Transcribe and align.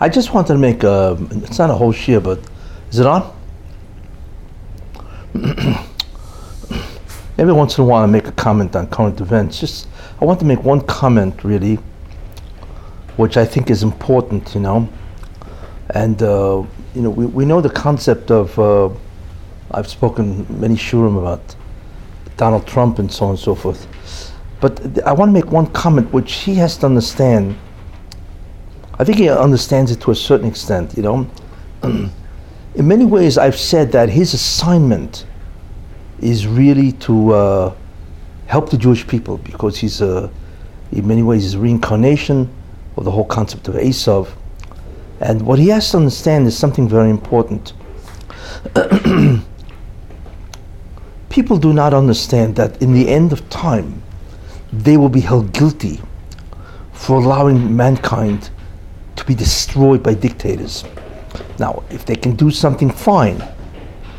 I 0.00 0.08
just 0.08 0.32
wanted 0.32 0.52
to 0.52 0.58
make 0.58 0.84
a, 0.84 1.16
it's 1.42 1.58
not 1.58 1.70
a 1.70 1.74
whole 1.74 1.92
shiur, 1.92 2.22
but 2.22 2.38
is 2.90 3.00
it 3.00 3.06
on? 3.06 3.34
Every 7.38 7.52
once 7.52 7.78
in 7.78 7.84
a 7.84 7.86
while 7.86 8.04
I 8.04 8.06
make 8.06 8.28
a 8.28 8.32
comment 8.32 8.76
on 8.76 8.86
current 8.88 9.20
events. 9.20 9.58
Just, 9.58 9.88
I 10.20 10.24
want 10.24 10.38
to 10.38 10.46
make 10.46 10.62
one 10.62 10.82
comment 10.82 11.42
really, 11.42 11.80
which 13.16 13.36
I 13.36 13.44
think 13.44 13.70
is 13.70 13.82
important, 13.82 14.54
you 14.54 14.60
know. 14.60 14.88
And, 15.90 16.22
uh, 16.22 16.62
you 16.94 17.02
know, 17.02 17.10
we, 17.10 17.26
we 17.26 17.44
know 17.44 17.60
the 17.60 17.70
concept 17.70 18.30
of, 18.30 18.56
uh, 18.56 18.90
I've 19.72 19.88
spoken 19.88 20.46
many 20.60 20.76
shiurim 20.76 21.18
about 21.18 21.56
Donald 22.36 22.68
Trump 22.68 23.00
and 23.00 23.10
so 23.10 23.24
on 23.24 23.30
and 23.30 23.38
so 23.38 23.56
forth. 23.56 23.88
But 24.60 25.04
I 25.04 25.12
want 25.12 25.30
to 25.30 25.32
make 25.32 25.50
one 25.50 25.66
comment 25.66 26.12
which 26.12 26.34
he 26.34 26.54
has 26.54 26.76
to 26.78 26.86
understand. 26.86 27.56
I 29.00 29.04
think 29.04 29.18
he 29.18 29.28
understands 29.28 29.92
it 29.92 30.00
to 30.00 30.10
a 30.10 30.14
certain 30.14 30.48
extent, 30.48 30.96
you 30.96 31.02
know. 31.02 31.30
In 31.82 32.88
many 32.88 33.04
ways, 33.04 33.38
I've 33.38 33.58
said 33.58 33.92
that 33.92 34.08
his 34.08 34.34
assignment 34.34 35.24
is 36.20 36.46
really 36.48 36.92
to 36.92 37.32
uh, 37.32 37.74
help 38.46 38.70
the 38.70 38.76
Jewish 38.76 39.06
people 39.06 39.38
because 39.38 39.78
he's 39.78 40.00
a, 40.00 40.30
in 40.90 41.06
many 41.06 41.22
ways, 41.22 41.44
he's 41.44 41.54
a 41.54 41.58
reincarnation 41.58 42.50
of 42.96 43.04
the 43.04 43.10
whole 43.10 43.24
concept 43.24 43.68
of 43.68 43.74
Esav. 43.76 44.28
And 45.20 45.42
what 45.42 45.58
he 45.58 45.68
has 45.68 45.90
to 45.92 45.98
understand 45.98 46.46
is 46.46 46.56
something 46.56 46.88
very 46.88 47.10
important. 47.10 47.72
people 51.28 51.56
do 51.58 51.72
not 51.72 51.94
understand 51.94 52.56
that 52.56 52.82
in 52.82 52.92
the 52.92 53.08
end 53.08 53.32
of 53.32 53.48
time, 53.48 54.02
they 54.72 54.96
will 54.96 55.08
be 55.08 55.20
held 55.20 55.52
guilty 55.52 56.00
for 56.92 57.16
allowing 57.16 57.76
mankind 57.76 58.50
to 59.18 59.24
be 59.24 59.34
destroyed 59.34 60.02
by 60.02 60.14
dictators. 60.14 60.84
Now, 61.58 61.82
if 61.90 62.06
they 62.06 62.16
can 62.16 62.36
do 62.36 62.50
something, 62.50 62.90
fine. 62.90 63.42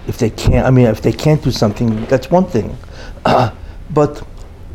If 0.07 0.17
they 0.17 0.29
can't, 0.29 0.65
I 0.65 0.69
mean, 0.69 0.85
if 0.85 1.01
they 1.01 1.11
can't 1.11 1.41
do 1.43 1.51
something, 1.51 2.05
that's 2.05 2.29
one 2.29 2.45
thing. 2.45 2.77
Uh, 3.25 3.51
but 3.91 4.23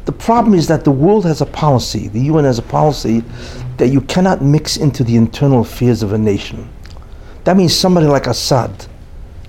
the 0.05 0.13
problem 0.13 0.55
is 0.55 0.67
that 0.69 0.85
the 0.85 0.91
world 0.91 1.25
has 1.25 1.41
a 1.41 1.47
policy, 1.47 2.09
the 2.09 2.21
UN 2.21 2.45
has 2.45 2.59
a 2.59 2.63
policy 2.63 3.23
that 3.77 3.89
you 3.89 4.01
cannot 4.03 4.43
mix 4.43 4.77
into 4.77 5.03
the 5.05 5.17
internal 5.17 5.61
affairs 5.61 6.03
of 6.03 6.13
a 6.13 6.19
nation. 6.19 6.69
That 7.45 7.57
means 7.57 7.75
somebody 7.75 8.07
like 8.07 8.27
Assad 8.27 8.87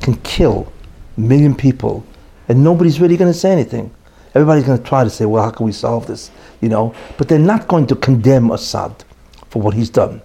can 0.02 0.16
kill 0.18 0.72
a 1.18 1.20
million 1.20 1.56
people 1.56 2.06
and 2.48 2.64
nobody's 2.64 3.00
really 3.00 3.18
going 3.18 3.32
to 3.32 3.38
say 3.38 3.52
anything. 3.52 3.94
Everybody's 4.34 4.66
going 4.66 4.78
to 4.78 4.84
try 4.84 5.04
to 5.04 5.10
say, 5.10 5.26
well, 5.26 5.44
how 5.44 5.52
can 5.52 5.66
we 5.66 5.72
solve 5.72 6.08
this? 6.08 6.30
You 6.62 6.70
know, 6.70 6.94
but 7.18 7.30
they're 7.30 7.40
not 7.40 7.68
going 7.68 7.88
to 7.88 7.96
condemn 7.96 8.52
Assad 8.52 9.04
for 9.50 9.62
what 9.62 9.74
he's 9.74 9.90
done. 9.90 10.22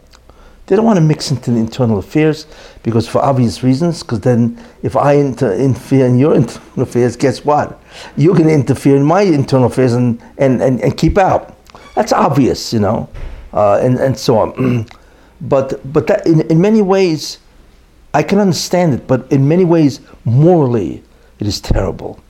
They 0.71 0.77
don't 0.77 0.85
want 0.85 0.99
to 0.99 1.05
mix 1.05 1.33
into 1.33 1.51
the 1.51 1.57
internal 1.57 1.99
affairs 1.99 2.47
because, 2.85 3.09
for 3.09 3.19
obvious 3.19 3.65
reasons, 3.65 4.05
because 4.05 4.21
then 4.21 4.57
if 4.85 4.95
I 4.95 5.15
inter- 5.15 5.53
interfere 5.53 6.07
in 6.07 6.17
your 6.17 6.33
internal 6.37 6.83
affairs, 6.83 7.17
guess 7.17 7.45
what? 7.45 7.83
You're 8.17 8.37
going 8.37 8.47
to 8.47 8.55
interfere 8.55 8.95
in 8.95 9.03
my 9.03 9.23
internal 9.23 9.67
affairs 9.67 9.95
and, 9.95 10.23
and, 10.39 10.63
and, 10.63 10.81
and 10.81 10.97
keep 10.97 11.19
out. 11.19 11.57
That's 11.97 12.13
obvious, 12.13 12.73
you 12.73 12.79
know, 12.79 13.09
uh, 13.53 13.81
and, 13.83 13.99
and 13.99 14.17
so 14.17 14.39
on. 14.39 14.87
but 15.41 15.93
but 15.93 16.07
that, 16.07 16.25
in, 16.25 16.43
in 16.43 16.61
many 16.61 16.83
ways, 16.83 17.39
I 18.15 18.23
can 18.23 18.39
understand 18.39 18.95
it, 18.95 19.09
but 19.09 19.27
in 19.33 19.49
many 19.49 19.65
ways, 19.65 20.01
morally, 20.25 21.03
it 21.41 21.49
is 21.49 21.61
terrible. 21.61 22.21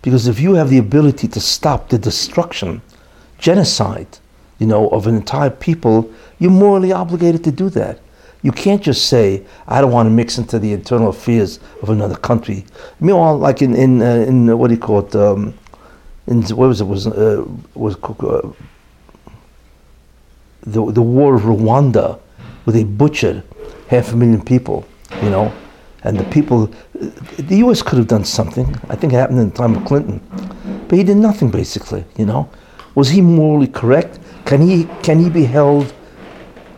Because 0.00 0.26
if 0.26 0.40
you 0.40 0.54
have 0.54 0.70
the 0.70 0.78
ability 0.78 1.28
to 1.28 1.40
stop 1.40 1.90
the 1.90 1.98
destruction, 1.98 2.80
genocide, 3.38 4.20
you 4.58 4.66
know, 4.66 4.88
of 4.88 5.06
an 5.06 5.16
entire 5.16 5.50
people, 5.50 6.10
you're 6.38 6.50
morally 6.50 6.92
obligated 6.92 7.42
to 7.44 7.52
do 7.52 7.68
that. 7.70 8.00
You 8.42 8.50
can't 8.50 8.82
just 8.82 9.06
say, 9.06 9.44
I 9.68 9.80
don't 9.80 9.92
want 9.92 10.06
to 10.06 10.10
mix 10.10 10.36
into 10.38 10.58
the 10.58 10.72
internal 10.72 11.08
affairs 11.08 11.60
of 11.80 11.90
another 11.90 12.16
country. 12.16 12.64
Meanwhile, 12.98 13.38
like 13.38 13.62
in, 13.62 13.74
in, 13.74 14.02
uh, 14.02 14.24
in 14.26 14.50
uh, 14.50 14.56
what 14.56 14.68
do 14.68 14.74
you 14.74 14.80
call 14.80 15.00
it, 15.00 15.14
um, 15.14 15.54
in, 16.26 16.42
what 16.42 16.68
was 16.68 16.80
it, 16.80 16.84
was, 16.84 17.06
uh, 17.06 17.44
was 17.74 17.94
uh, 17.96 18.52
the, 20.62 20.92
the 20.92 21.02
war 21.02 21.36
of 21.36 21.42
Rwanda, 21.42 22.18
where 22.64 22.72
they 22.74 22.84
butchered 22.84 23.44
half 23.88 24.12
a 24.12 24.16
million 24.16 24.42
people, 24.42 24.86
you 25.22 25.30
know, 25.30 25.52
and 26.04 26.18
the 26.18 26.24
people, 26.24 26.66
the 26.94 27.56
U.S. 27.58 27.82
could 27.82 27.98
have 27.98 28.08
done 28.08 28.24
something. 28.24 28.66
I 28.88 28.96
think 28.96 29.12
it 29.12 29.16
happened 29.16 29.38
in 29.38 29.50
the 29.50 29.54
time 29.56 29.76
of 29.76 29.84
Clinton, 29.84 30.20
but 30.88 30.98
he 30.98 31.04
did 31.04 31.16
nothing 31.16 31.50
basically. 31.50 32.04
You 32.16 32.26
know, 32.26 32.50
was 32.94 33.10
he 33.10 33.20
morally 33.20 33.68
correct? 33.68 34.18
Can 34.52 34.60
he 34.60 34.84
can 35.02 35.18
he 35.18 35.30
be 35.30 35.44
held 35.44 35.94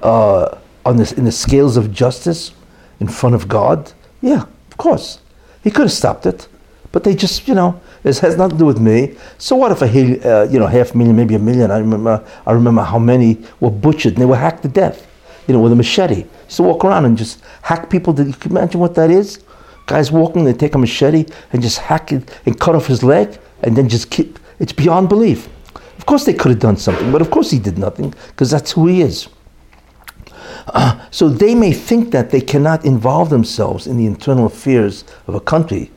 uh, 0.01 0.59
on 0.87 0.97
this 0.97 1.11
in 1.11 1.25
the 1.25 1.33
scales 1.33 1.77
of 1.77 1.91
justice 1.93 2.53
in 3.01 3.09
front 3.09 3.35
of 3.35 3.49
God? 3.49 3.93
Yeah, 4.23 4.43
of 4.71 4.77
course. 4.77 5.19
He 5.65 5.73
could 5.73 5.83
have 5.83 5.93
stopped 5.93 6.25
it, 6.25 6.47
but 6.93 7.03
they 7.03 7.17
just 7.17 7.49
you 7.49 7.55
know 7.57 7.81
this 8.05 8.21
has 8.21 8.37
nothing 8.37 8.59
to 8.59 8.63
do 8.63 8.67
with 8.67 8.79
me. 8.79 9.17
So 9.39 9.57
what 9.57 9.73
if 9.73 9.83
a 9.83 9.87
uh, 9.87 10.45
you 10.53 10.61
know 10.61 10.69
half 10.69 10.95
million, 10.95 11.17
maybe 11.17 11.35
a 11.35 11.41
million? 11.41 11.73
I 11.73 11.79
remember 11.79 12.25
I 12.47 12.53
remember 12.53 12.83
how 12.83 13.01
many 13.01 13.43
were 13.59 13.73
butchered 13.73 14.13
and 14.13 14.23
they 14.23 14.27
were 14.27 14.37
hacked 14.37 14.63
to 14.63 14.69
death 14.69 15.05
you 15.49 15.55
know, 15.55 15.61
with 15.61 15.73
a 15.73 15.75
machete. 15.75 16.27
So 16.47 16.63
walk 16.63 16.85
around 16.85 17.07
and 17.07 17.19
just 17.19 17.43
hack 17.63 17.91
people. 17.91 18.17
You 18.21 18.35
can 18.35 18.53
imagine 18.53 18.79
what 18.79 18.95
that 18.95 19.11
is? 19.11 19.43
Guys 19.87 20.13
walking, 20.13 20.45
they 20.45 20.53
take 20.53 20.77
a 20.77 20.79
machete 20.79 21.27
and 21.53 21.61
just 21.61 21.79
hack 21.79 22.13
it 22.13 22.31
and 22.47 22.57
cut 22.61 22.77
off 22.77 22.87
his 22.87 23.03
leg 23.03 23.37
and 23.65 23.77
then 23.77 23.89
just 23.89 24.13
keep. 24.13 24.39
It's 24.61 24.73
beyond 24.73 25.09
belief. 25.09 25.49
Of 26.05 26.07
course, 26.09 26.27
they 26.27 26.35
could 26.35 26.51
have 26.51 26.61
done 26.61 26.77
something, 26.77 27.11
but 27.11 27.23
of 27.23 27.31
course, 27.31 27.51
he 27.51 27.59
did 27.59 27.79
nothing 27.79 28.13
because 28.27 28.51
that's 28.51 28.73
who 28.73 28.89
he 28.89 29.01
is. 29.01 29.27
Uh, 30.67 31.01
so 31.11 31.31
they 31.31 31.55
may 31.55 31.73
think 31.73 32.11
that 32.11 32.29
they 32.29 32.43
cannot 32.43 32.85
involve 32.85 33.31
themselves 33.31 33.87
in 33.87 33.97
the 33.97 34.05
internal 34.05 34.45
affairs 34.45 35.07
of 35.27 35.35
a 35.35 35.41
country, 35.41 35.91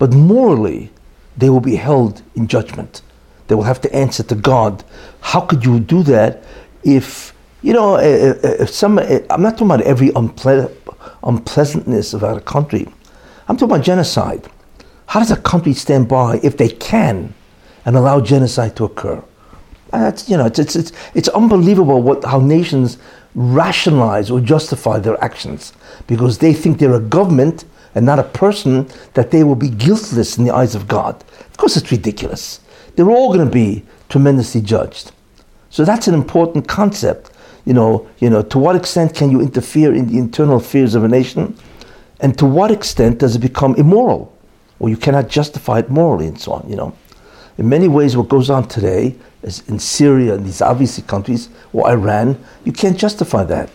but 0.00 0.12
morally, 0.12 0.90
they 1.36 1.50
will 1.50 1.60
be 1.60 1.76
held 1.76 2.20
in 2.34 2.48
judgment. 2.48 3.02
They 3.46 3.54
will 3.54 3.62
have 3.62 3.80
to 3.82 3.94
answer 3.94 4.24
to 4.24 4.34
God. 4.34 4.82
How 5.20 5.42
could 5.42 5.64
you 5.64 5.78
do 5.78 6.02
that 6.02 6.42
if 6.82 7.32
you 7.62 7.72
know, 7.72 7.96
if 7.96 8.70
some, 8.70 8.98
I'm 8.98 9.40
not 9.40 9.52
talking 9.52 9.68
about 9.68 9.82
every 9.82 10.08
unple- 10.08 10.74
unpleasantness 11.22 12.12
about 12.12 12.36
a 12.36 12.40
country. 12.40 12.88
I'm 13.46 13.56
talking 13.56 13.76
about 13.76 13.84
genocide. 13.84 14.48
How 15.06 15.20
does 15.20 15.30
a 15.30 15.36
country 15.36 15.74
stand 15.74 16.08
by 16.08 16.40
if 16.42 16.56
they 16.56 16.70
can 16.70 17.34
and 17.86 17.96
allow 17.96 18.20
genocide 18.20 18.74
to 18.76 18.84
occur? 18.84 19.22
That's, 19.98 20.28
you 20.28 20.36
know, 20.36 20.46
it's, 20.46 20.58
it's, 20.58 20.76
it's, 20.76 20.92
it's 21.14 21.28
unbelievable 21.28 22.02
what, 22.02 22.24
how 22.24 22.40
nations 22.40 22.98
rationalize 23.34 24.30
or 24.30 24.40
justify 24.40 24.98
their 24.98 25.22
actions 25.22 25.72
because 26.06 26.38
they 26.38 26.52
think 26.52 26.78
they're 26.78 26.94
a 26.94 27.00
government 27.00 27.64
and 27.94 28.04
not 28.04 28.18
a 28.18 28.24
person 28.24 28.88
that 29.14 29.30
they 29.30 29.44
will 29.44 29.54
be 29.54 29.68
guiltless 29.68 30.38
in 30.38 30.44
the 30.44 30.54
eyes 30.54 30.74
of 30.74 30.88
God. 30.88 31.22
Of 31.50 31.56
course, 31.56 31.76
it's 31.76 31.90
ridiculous. 31.90 32.60
They're 32.96 33.10
all 33.10 33.32
going 33.32 33.46
to 33.46 33.52
be 33.52 33.84
tremendously 34.08 34.60
judged. 34.60 35.12
So 35.70 35.84
that's 35.84 36.06
an 36.06 36.14
important 36.14 36.68
concept 36.68 37.30
you 37.64 37.72
know, 37.72 38.08
you 38.18 38.28
know, 38.28 38.42
to 38.42 38.58
what 38.58 38.76
extent 38.76 39.14
can 39.14 39.30
you 39.30 39.40
interfere 39.40 39.94
in 39.94 40.06
the 40.06 40.18
internal 40.18 40.56
affairs 40.56 40.94
of 40.94 41.04
a 41.04 41.08
nation? 41.08 41.56
And 42.20 42.38
to 42.38 42.46
what 42.46 42.70
extent 42.70 43.18
does 43.18 43.36
it 43.36 43.40
become 43.40 43.74
immoral? 43.76 44.36
Or 44.78 44.88
you 44.88 44.96
cannot 44.96 45.28
justify 45.28 45.78
it 45.78 45.90
morally 45.90 46.26
and 46.26 46.38
so 46.38 46.52
on, 46.52 46.68
you 46.68 46.76
know. 46.76 46.94
In 47.56 47.68
many 47.68 47.86
ways, 47.86 48.16
what 48.16 48.28
goes 48.28 48.50
on 48.50 48.66
today 48.66 49.14
is 49.42 49.62
in 49.68 49.78
Syria 49.78 50.34
and 50.34 50.44
these 50.44 50.60
obviously 50.60 51.04
countries, 51.04 51.48
or 51.72 51.88
Iran, 51.88 52.42
you 52.64 52.72
can't 52.72 52.98
justify 52.98 53.44
that. 53.44 53.70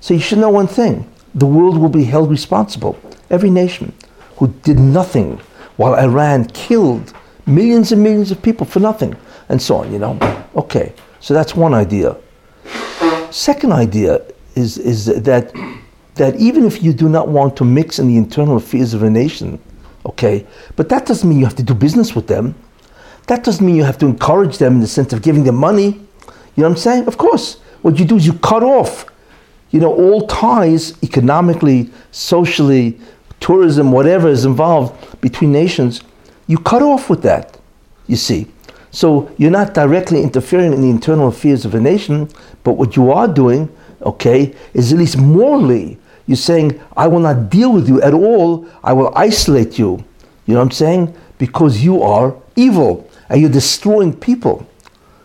So 0.00 0.14
you 0.14 0.20
should 0.20 0.38
know 0.38 0.50
one 0.50 0.66
thing 0.66 1.10
the 1.34 1.46
world 1.46 1.76
will 1.76 1.90
be 1.90 2.04
held 2.04 2.30
responsible. 2.30 2.98
Every 3.30 3.50
nation 3.50 3.92
who 4.36 4.48
did 4.62 4.78
nothing 4.78 5.38
while 5.76 5.94
Iran 5.94 6.46
killed 6.46 7.12
millions 7.46 7.92
and 7.92 8.02
millions 8.02 8.30
of 8.30 8.40
people 8.42 8.66
for 8.66 8.80
nothing, 8.80 9.14
and 9.48 9.60
so 9.60 9.76
on, 9.76 9.92
you 9.92 9.98
know. 9.98 10.18
Okay, 10.56 10.92
so 11.20 11.34
that's 11.34 11.54
one 11.54 11.74
idea. 11.74 12.16
Second 13.30 13.72
idea 13.72 14.22
is, 14.54 14.78
is 14.78 15.06
that, 15.06 15.52
that 16.14 16.36
even 16.36 16.64
if 16.64 16.82
you 16.82 16.92
do 16.92 17.08
not 17.08 17.28
want 17.28 17.56
to 17.56 17.64
mix 17.64 17.98
in 17.98 18.08
the 18.08 18.16
internal 18.16 18.56
affairs 18.56 18.94
of 18.94 19.02
a 19.02 19.10
nation, 19.10 19.60
okay, 20.06 20.46
but 20.76 20.88
that 20.88 21.06
doesn't 21.06 21.28
mean 21.28 21.38
you 21.38 21.44
have 21.44 21.56
to 21.56 21.62
do 21.62 21.74
business 21.74 22.14
with 22.14 22.26
them. 22.26 22.54
That 23.28 23.44
doesn't 23.44 23.64
mean 23.64 23.76
you 23.76 23.84
have 23.84 23.98
to 23.98 24.06
encourage 24.06 24.58
them 24.58 24.74
in 24.74 24.80
the 24.80 24.86
sense 24.86 25.12
of 25.12 25.22
giving 25.22 25.44
them 25.44 25.56
money. 25.56 25.86
You 25.86 26.62
know 26.62 26.68
what 26.68 26.70
I'm 26.70 26.76
saying? 26.76 27.06
Of 27.06 27.18
course. 27.18 27.60
What 27.82 27.98
you 27.98 28.04
do 28.04 28.16
is 28.16 28.26
you 28.26 28.32
cut 28.32 28.62
off, 28.64 29.06
you 29.70 29.80
know, 29.80 29.94
all 29.94 30.26
ties 30.26 31.00
economically, 31.02 31.90
socially, 32.10 32.98
tourism, 33.38 33.92
whatever 33.92 34.28
is 34.28 34.44
involved 34.44 35.20
between 35.20 35.52
nations. 35.52 36.02
You 36.48 36.58
cut 36.58 36.82
off 36.82 37.08
with 37.08 37.22
that, 37.22 37.58
you 38.08 38.16
see. 38.16 38.48
So 38.90 39.30
you're 39.38 39.50
not 39.50 39.74
directly 39.74 40.22
interfering 40.22 40.72
in 40.72 40.80
the 40.80 40.90
internal 40.90 41.28
affairs 41.28 41.64
of 41.64 41.74
a 41.74 41.80
nation, 41.80 42.28
but 42.64 42.72
what 42.72 42.96
you 42.96 43.12
are 43.12 43.28
doing, 43.28 43.68
okay, 44.02 44.54
is 44.74 44.92
at 44.92 44.98
least 44.98 45.18
morally, 45.18 45.98
you're 46.26 46.36
saying, 46.36 46.80
I 46.96 47.06
will 47.06 47.20
not 47.20 47.48
deal 47.48 47.72
with 47.72 47.88
you 47.88 48.02
at 48.02 48.14
all, 48.14 48.66
I 48.82 48.92
will 48.92 49.12
isolate 49.14 49.78
you. 49.78 50.04
You 50.46 50.54
know 50.54 50.60
what 50.60 50.66
I'm 50.66 50.70
saying? 50.72 51.14
Because 51.36 51.84
you 51.84 52.02
are 52.02 52.34
evil 52.56 53.07
and 53.28 53.40
you're 53.40 53.50
destroying 53.50 54.14
people. 54.14 54.66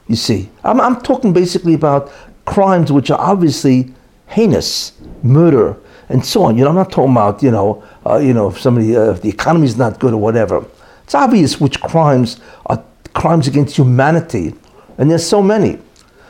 You 0.08 0.16
see, 0.16 0.50
I'm, 0.64 0.82
I'm 0.82 1.02
talking 1.02 1.34
basically 1.34 1.74
about 1.74 2.12
crimes 2.46 2.92
which 2.92 3.10
are 3.10 3.20
obviously 3.20 3.94
heinous 4.28 4.94
murder 5.22 5.78
and 6.10 6.26
so 6.26 6.44
on. 6.44 6.58
You 6.58 6.64
know, 6.64 6.70
I'm 6.70 6.76
not 6.76 6.92
talking 6.92 7.12
about 7.12 7.42
you 7.42 7.52
know, 7.52 7.84
uh, 8.06 8.18
you 8.18 8.34
know, 8.34 8.50
if 8.50 8.60
somebody, 8.60 8.96
uh, 8.96 9.12
if 9.12 9.22
the 9.22 9.30
economy 9.30 9.66
is 9.66 9.78
not 9.78 10.00
good 10.00 10.14
or 10.14 10.18
whatever. 10.18 10.66
It's 11.04 11.16
obvious 11.16 11.60
which 11.60 11.82
crimes 11.82 12.40
are 12.68 12.84
crimes 13.14 13.48
against 13.48 13.76
humanity, 13.78 14.56
and 14.98 15.10
there's 15.10 15.26
so 15.26 15.42
many. 15.42 15.80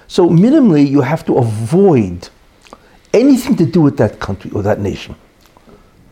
So 0.08 0.30
minimally, 0.30 0.88
you 0.88 1.02
have 1.02 1.26
to 1.26 1.38
avoid 1.38 2.30
anything 3.14 3.56
to 3.58 3.66
do 3.66 3.82
with 3.82 3.98
that 3.98 4.20
country 4.20 4.52
or 4.52 4.64
that 4.64 4.80
nation. 4.80 5.16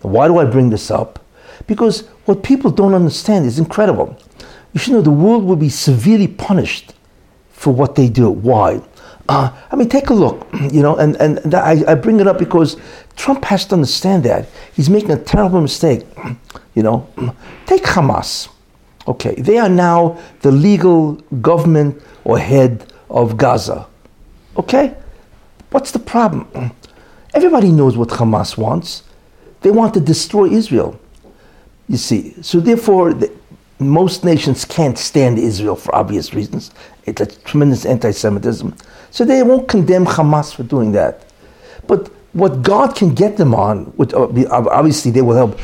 Why 0.02 0.28
do 0.28 0.38
I 0.38 0.46
bring 0.46 0.70
this 0.70 0.90
up? 0.90 1.24
Because 1.68 2.08
what 2.26 2.44
people 2.44 2.72
don't 2.72 2.94
understand 2.94 3.46
is 3.46 3.60
incredible. 3.60 4.18
You 4.74 4.80
should 4.80 4.94
know 4.94 5.02
the 5.02 5.12
world 5.12 5.44
will 5.44 5.56
be 5.56 5.70
severely 5.70 6.28
punished 6.28 6.94
for 7.52 7.74
what 7.74 7.96
they 7.96 8.10
do. 8.10 8.30
Why? 8.30 8.82
Uh, 9.30 9.52
I 9.72 9.76
mean, 9.76 9.90
take 9.90 10.10
a 10.10 10.14
look, 10.14 10.48
you 10.72 10.82
know, 10.82 10.96
and, 10.98 11.16
and 11.18 11.54
I, 11.54 11.84
I 11.88 11.96
bring 11.96 12.20
it 12.20 12.28
up 12.28 12.38
because 12.40 12.78
Trump 13.16 13.46
has 13.46 13.66
to 13.68 13.76
understand 13.76 14.24
that. 14.24 14.50
He's 14.74 14.90
making 14.90 15.12
a 15.12 15.18
terrible 15.18 15.62
mistake, 15.62 16.06
you 16.76 16.84
know. 16.84 17.08
Take 17.66 17.84
Hamas. 17.84 18.50
Okay, 19.08 19.36
they 19.36 19.58
are 19.58 19.70
now 19.70 20.20
the 20.42 20.52
legal 20.52 21.14
government 21.42 22.02
or 22.24 22.38
head 22.38 22.92
of 23.10 23.36
Gaza. 23.36 23.88
Okay? 24.58 24.96
What's 25.72 25.92
the 25.92 26.00
problem? 26.00 26.72
Everybody 27.34 27.72
knows 27.72 27.98
what 27.98 28.10
Hamas 28.10 28.58
wants. 28.58 29.04
They 29.62 29.72
want 29.72 29.94
to 29.94 30.00
destroy 30.00 30.48
Israel. 30.50 31.00
You 31.88 31.98
see, 31.98 32.36
so 32.42 32.60
therefore, 32.60 33.14
the, 33.14 33.32
most 33.82 34.24
nations 34.24 34.66
can't 34.66 34.98
stand 34.98 35.40
Israel 35.40 35.76
for 35.76 35.94
obvious 35.96 36.34
reasons. 36.34 36.72
It's 37.06 37.22
a 37.22 37.26
tremendous 37.26 37.86
anti 37.86 38.12
Semitism. 38.12 38.76
So 39.10 39.26
they 39.26 39.44
won't 39.44 39.68
condemn 39.68 40.06
Hamas 40.06 40.54
for 40.54 40.64
doing 40.64 40.92
that. 40.94 41.26
But 41.88 42.08
what 42.34 42.62
God 42.62 42.96
can 42.96 43.14
get 43.14 43.38
them 43.38 43.54
on, 43.54 43.86
which 43.98 44.14
uh, 44.14 44.28
obviously 44.50 45.12
they 45.12 45.22
will 45.22 45.36
help 45.36 45.60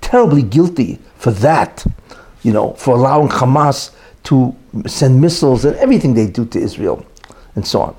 terribly 0.00 0.42
guilty 0.42 0.98
for 1.16 1.30
that, 1.32 1.84
you 2.42 2.52
know, 2.52 2.72
for 2.74 2.94
allowing 2.94 3.28
Hamas 3.28 3.92
to 4.24 4.54
send 4.86 5.20
missiles 5.20 5.64
and 5.64 5.76
everything 5.76 6.14
they 6.14 6.26
do 6.26 6.44
to 6.46 6.58
Israel 6.58 7.04
and 7.54 7.66
so 7.66 7.80
on. 7.80 7.96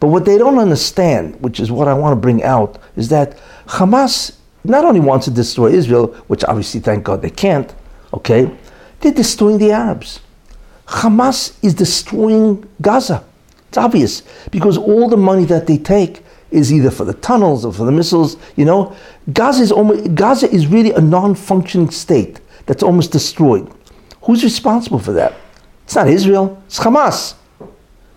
But 0.00 0.08
what 0.08 0.24
they 0.24 0.38
don't 0.38 0.58
understand, 0.58 1.40
which 1.40 1.58
is 1.58 1.72
what 1.72 1.88
I 1.88 1.94
want 1.94 2.12
to 2.12 2.20
bring 2.20 2.42
out, 2.44 2.78
is 2.96 3.08
that 3.08 3.38
Hamas 3.66 4.36
not 4.64 4.84
only 4.84 5.00
wants 5.00 5.24
to 5.24 5.30
destroy 5.30 5.68
Israel, 5.68 6.08
which 6.28 6.44
obviously, 6.44 6.80
thank 6.80 7.04
God, 7.04 7.22
they 7.22 7.30
can't, 7.30 7.74
okay, 8.12 8.50
they're 9.00 9.12
destroying 9.12 9.58
the 9.58 9.72
Arabs. 9.72 10.20
Hamas 10.86 11.56
is 11.62 11.74
destroying 11.74 12.68
Gaza. 12.80 13.24
It's 13.68 13.78
obvious 13.78 14.22
because 14.50 14.78
all 14.78 15.08
the 15.08 15.16
money 15.16 15.44
that 15.44 15.66
they 15.66 15.76
take 15.76 16.24
is 16.50 16.72
either 16.72 16.90
for 16.90 17.04
the 17.04 17.12
tunnels 17.14 17.64
or 17.64 17.72
for 17.72 17.84
the 17.84 17.92
missiles. 17.92 18.36
You 18.56 18.64
know, 18.64 18.96
Gaza 19.32 19.62
is 19.62 19.70
almost, 19.70 20.14
Gaza 20.14 20.50
is 20.50 20.66
really 20.66 20.92
a 20.92 21.00
non-functioning 21.00 21.90
state 21.90 22.40
that's 22.64 22.82
almost 22.82 23.12
destroyed. 23.12 23.70
Who's 24.22 24.42
responsible 24.42 24.98
for 24.98 25.12
that? 25.12 25.34
It's 25.84 25.94
not 25.94 26.08
Israel. 26.08 26.62
It's 26.66 26.78
Hamas. 26.78 27.34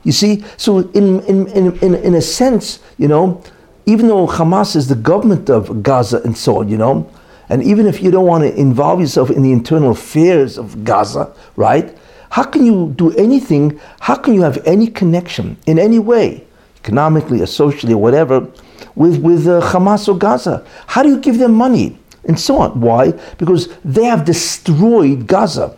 You 0.04 0.12
see, 0.12 0.44
so 0.58 0.80
in, 0.80 1.22
in, 1.22 1.48
in, 1.48 1.78
in, 1.80 1.96
in 1.96 2.16
a 2.16 2.22
sense, 2.22 2.80
you 2.98 3.08
know, 3.08 3.44
even 3.86 4.08
though 4.08 4.28
Hamas 4.28 4.76
is 4.76 4.88
the 4.88 4.96
government 4.96 5.50
of 5.50 5.84
Gaza 5.84 6.22
and 6.24 6.38
so 6.38 6.60
on, 6.60 6.70
you 6.70 6.78
know, 6.78 7.10
and 7.52 7.62
even 7.62 7.86
if 7.86 8.02
you 8.02 8.12
don't 8.12 8.26
want 8.26 8.46
to 8.46 8.56
involve 8.58 9.02
yourself 9.02 9.30
in 9.30 9.44
the 9.44 9.52
internal 9.52 9.92
affairs 9.92 10.58
of 10.58 10.86
Gaza, 10.86 11.34
right? 11.58 11.96
How 12.30 12.44
can 12.44 12.66
you 12.66 12.94
do 12.96 13.12
anything? 13.18 13.78
How 14.00 14.16
can 14.16 14.34
you 14.34 14.42
have 14.42 14.66
any 14.66 14.88
connection 14.88 15.58
in 15.68 15.78
any 15.78 16.00
way, 16.00 16.48
economically 16.78 17.42
or 17.42 17.46
socially 17.46 17.92
or 17.92 18.02
whatever, 18.02 18.48
with, 18.96 19.22
with 19.22 19.48
uh, 19.50 19.60
Hamas 19.60 20.08
or 20.08 20.18
Gaza? 20.18 20.66
How 20.88 21.04
do 21.04 21.10
you 21.10 21.20
give 21.20 21.40
them 21.40 21.54
money? 21.54 22.00
And 22.24 22.40
so 22.40 22.58
on. 22.60 22.80
Why? 22.80 23.12
Because 23.38 23.68
they 23.84 24.06
have 24.06 24.24
destroyed 24.24 25.28
Gaza. 25.28 25.76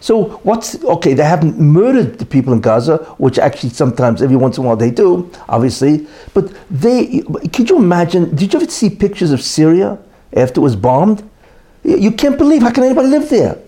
So 0.00 0.36
what's 0.42 0.84
okay? 0.84 1.14
They 1.14 1.24
haven't 1.24 1.58
murdered 1.58 2.18
the 2.18 2.26
people 2.26 2.52
in 2.52 2.60
Gaza, 2.60 2.98
which 3.16 3.38
actually 3.38 3.70
sometimes, 3.70 4.20
every 4.20 4.36
once 4.36 4.58
in 4.58 4.64
a 4.64 4.66
while, 4.66 4.76
they 4.76 4.90
do, 4.90 5.30
obviously. 5.48 6.06
But 6.34 6.52
they, 6.70 7.22
could 7.54 7.70
you 7.70 7.78
imagine? 7.78 8.36
Did 8.36 8.52
you 8.52 8.60
ever 8.60 8.70
see 8.70 8.90
pictures 8.90 9.30
of 9.30 9.40
Syria 9.40 9.98
after 10.34 10.60
it 10.60 10.64
was 10.64 10.76
bombed? 10.76 11.28
You 11.82 12.12
can't 12.12 12.38
believe 12.38 12.62
how 12.62 12.70
can 12.70 12.84
anybody 12.84 13.08
live 13.08 13.28
there. 13.28 13.58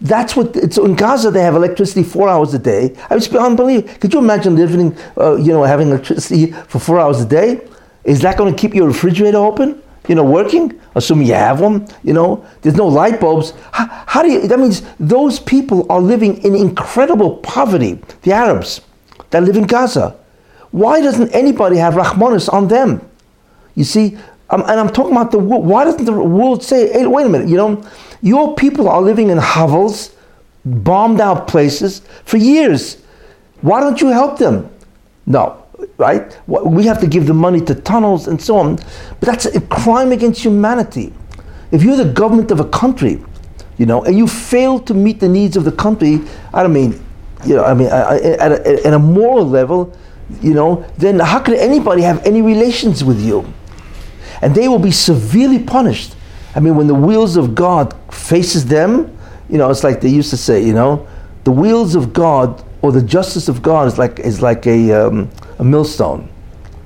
That's 0.00 0.36
what 0.36 0.54
it's 0.56 0.76
in 0.76 0.96
Gaza. 0.96 1.30
They 1.30 1.40
have 1.42 1.54
electricity 1.54 2.02
four 2.02 2.28
hours 2.28 2.52
a 2.52 2.58
day. 2.58 2.94
I 3.08 3.14
was 3.14 3.32
unbelievable. 3.34 3.94
Could 4.00 4.12
you 4.12 4.18
imagine 4.18 4.56
living, 4.56 4.96
uh, 5.16 5.36
you 5.36 5.52
know, 5.52 5.62
having 5.62 5.88
electricity 5.88 6.52
for 6.52 6.78
four 6.78 7.00
hours 7.00 7.20
a 7.20 7.26
day? 7.26 7.66
Is 8.02 8.20
that 8.20 8.36
going 8.36 8.54
to 8.54 8.60
keep 8.60 8.74
your 8.74 8.86
refrigerator 8.86 9.38
open? 9.38 9.82
you 10.08 10.14
know, 10.14 10.24
working, 10.24 10.78
assuming 10.94 11.26
you 11.26 11.34
have 11.34 11.58
them, 11.58 11.86
you 12.02 12.12
know, 12.12 12.44
there's 12.62 12.76
no 12.76 12.86
light 12.86 13.20
bulbs. 13.20 13.52
How, 13.72 13.86
how, 14.06 14.22
do 14.22 14.30
you, 14.30 14.46
that 14.46 14.58
means 14.58 14.82
those 15.00 15.40
people 15.40 15.90
are 15.90 16.00
living 16.00 16.42
in 16.44 16.54
incredible 16.54 17.38
poverty, 17.38 18.00
the 18.22 18.32
Arabs 18.32 18.82
that 19.30 19.42
live 19.42 19.56
in 19.56 19.64
Gaza. 19.64 20.16
Why 20.70 21.00
doesn't 21.00 21.30
anybody 21.30 21.76
have 21.76 21.94
Rahmanis 21.94 22.52
on 22.52 22.68
them? 22.68 23.08
You 23.74 23.84
see, 23.84 24.18
and 24.50 24.80
I'm 24.80 24.90
talking 24.90 25.12
about 25.12 25.30
the 25.30 25.38
world. 25.38 25.66
Why 25.66 25.84
doesn't 25.84 26.04
the 26.04 26.12
world 26.12 26.62
say, 26.62 26.92
hey, 26.92 27.06
wait 27.06 27.26
a 27.26 27.28
minute, 27.28 27.48
you 27.48 27.56
know, 27.56 27.82
your 28.22 28.54
people 28.54 28.88
are 28.88 29.00
living 29.00 29.30
in 29.30 29.38
hovels, 29.38 30.14
bombed 30.64 31.20
out 31.20 31.48
places 31.48 32.02
for 32.24 32.36
years. 32.36 33.02
Why 33.62 33.80
don't 33.80 34.00
you 34.00 34.08
help 34.08 34.38
them? 34.38 34.70
No 35.26 35.64
right? 35.98 36.38
We 36.46 36.84
have 36.84 37.00
to 37.00 37.06
give 37.06 37.26
the 37.26 37.34
money 37.34 37.60
to 37.62 37.74
tunnels 37.74 38.28
and 38.28 38.40
so 38.40 38.56
on. 38.56 38.76
But 38.76 39.22
that's 39.22 39.46
a 39.46 39.60
crime 39.60 40.12
against 40.12 40.42
humanity. 40.42 41.12
If 41.70 41.82
you're 41.82 41.96
the 41.96 42.12
government 42.12 42.50
of 42.50 42.60
a 42.60 42.68
country, 42.68 43.22
you 43.78 43.86
know, 43.86 44.04
and 44.04 44.16
you 44.16 44.26
fail 44.26 44.78
to 44.80 44.94
meet 44.94 45.20
the 45.20 45.28
needs 45.28 45.56
of 45.56 45.64
the 45.64 45.72
country, 45.72 46.20
I 46.52 46.62
don't 46.62 46.72
mean, 46.72 47.04
you 47.44 47.56
know, 47.56 47.64
I 47.64 47.74
mean, 47.74 47.88
at 47.88 48.52
a, 48.52 48.86
at 48.86 48.94
a 48.94 48.98
moral 48.98 49.46
level, 49.46 49.96
you 50.40 50.54
know, 50.54 50.86
then 50.96 51.18
how 51.18 51.40
could 51.40 51.54
anybody 51.54 52.02
have 52.02 52.24
any 52.24 52.40
relations 52.42 53.04
with 53.04 53.20
you? 53.20 53.52
And 54.44 54.54
they 54.54 54.68
will 54.68 54.78
be 54.78 54.90
severely 54.90 55.58
punished. 55.58 56.14
I 56.54 56.60
mean, 56.60 56.76
when 56.76 56.86
the 56.86 56.94
wheels 56.94 57.38
of 57.38 57.54
God 57.54 57.94
faces 58.12 58.66
them, 58.66 59.16
you 59.48 59.56
know, 59.56 59.70
it's 59.70 59.82
like 59.82 60.02
they 60.02 60.10
used 60.10 60.28
to 60.30 60.36
say, 60.36 60.62
you 60.62 60.74
know, 60.74 61.08
the 61.44 61.50
wheels 61.50 61.94
of 61.94 62.12
God 62.12 62.62
or 62.82 62.92
the 62.92 63.00
justice 63.00 63.48
of 63.48 63.62
God 63.62 63.88
is 63.88 63.96
like 63.96 64.18
is 64.18 64.42
like 64.42 64.66
a 64.66 64.92
um, 64.92 65.30
a 65.58 65.64
millstone. 65.64 66.28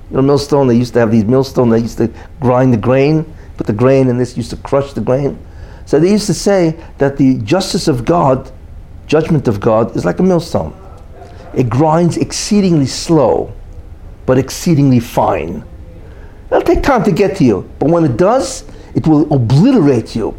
You 0.09 0.17
know, 0.19 0.23
millstone, 0.23 0.69
they 0.69 0.77
used 0.77 0.93
to 0.93 1.01
have 1.01 1.11
these 1.11 1.25
millstone, 1.25 1.69
they 1.69 1.81
used 1.81 1.99
to 1.99 2.09
grind 2.39 2.73
the 2.73 2.77
grain, 2.77 3.27
put 3.57 3.67
the 3.67 3.73
grain 3.73 4.09
in 4.09 4.19
this, 4.19 4.37
used 4.37 4.51
to 4.51 4.57
crush 4.59 4.93
the 4.93 5.01
grain. 5.01 5.37
So 5.85 5.99
they 5.99 6.13
used 6.13 6.29
to 6.29 6.35
say 6.35 6.79
that 6.99 7.17
the 7.17 7.39
justice 7.39 7.89
of 7.89 8.05
God, 8.05 8.53
judgment 9.09 9.49
of 9.49 9.59
God, 9.59 9.97
is 9.97 10.05
like 10.05 10.21
a 10.21 10.23
millstone. 10.23 10.73
It 11.55 11.69
grinds 11.69 12.19
exceedingly 12.19 12.87
slow, 12.87 13.53
but 14.27 14.39
exceedingly 14.39 15.01
fine. 15.01 15.65
It'll 16.51 16.63
take 16.63 16.83
time 16.83 17.05
to 17.05 17.13
get 17.13 17.37
to 17.37 17.45
you, 17.45 17.71
but 17.79 17.91
when 17.91 18.05
it 18.05 18.17
does, 18.17 18.65
it 18.95 19.07
will 19.07 19.33
obliterate 19.33 20.17
you. 20.17 20.37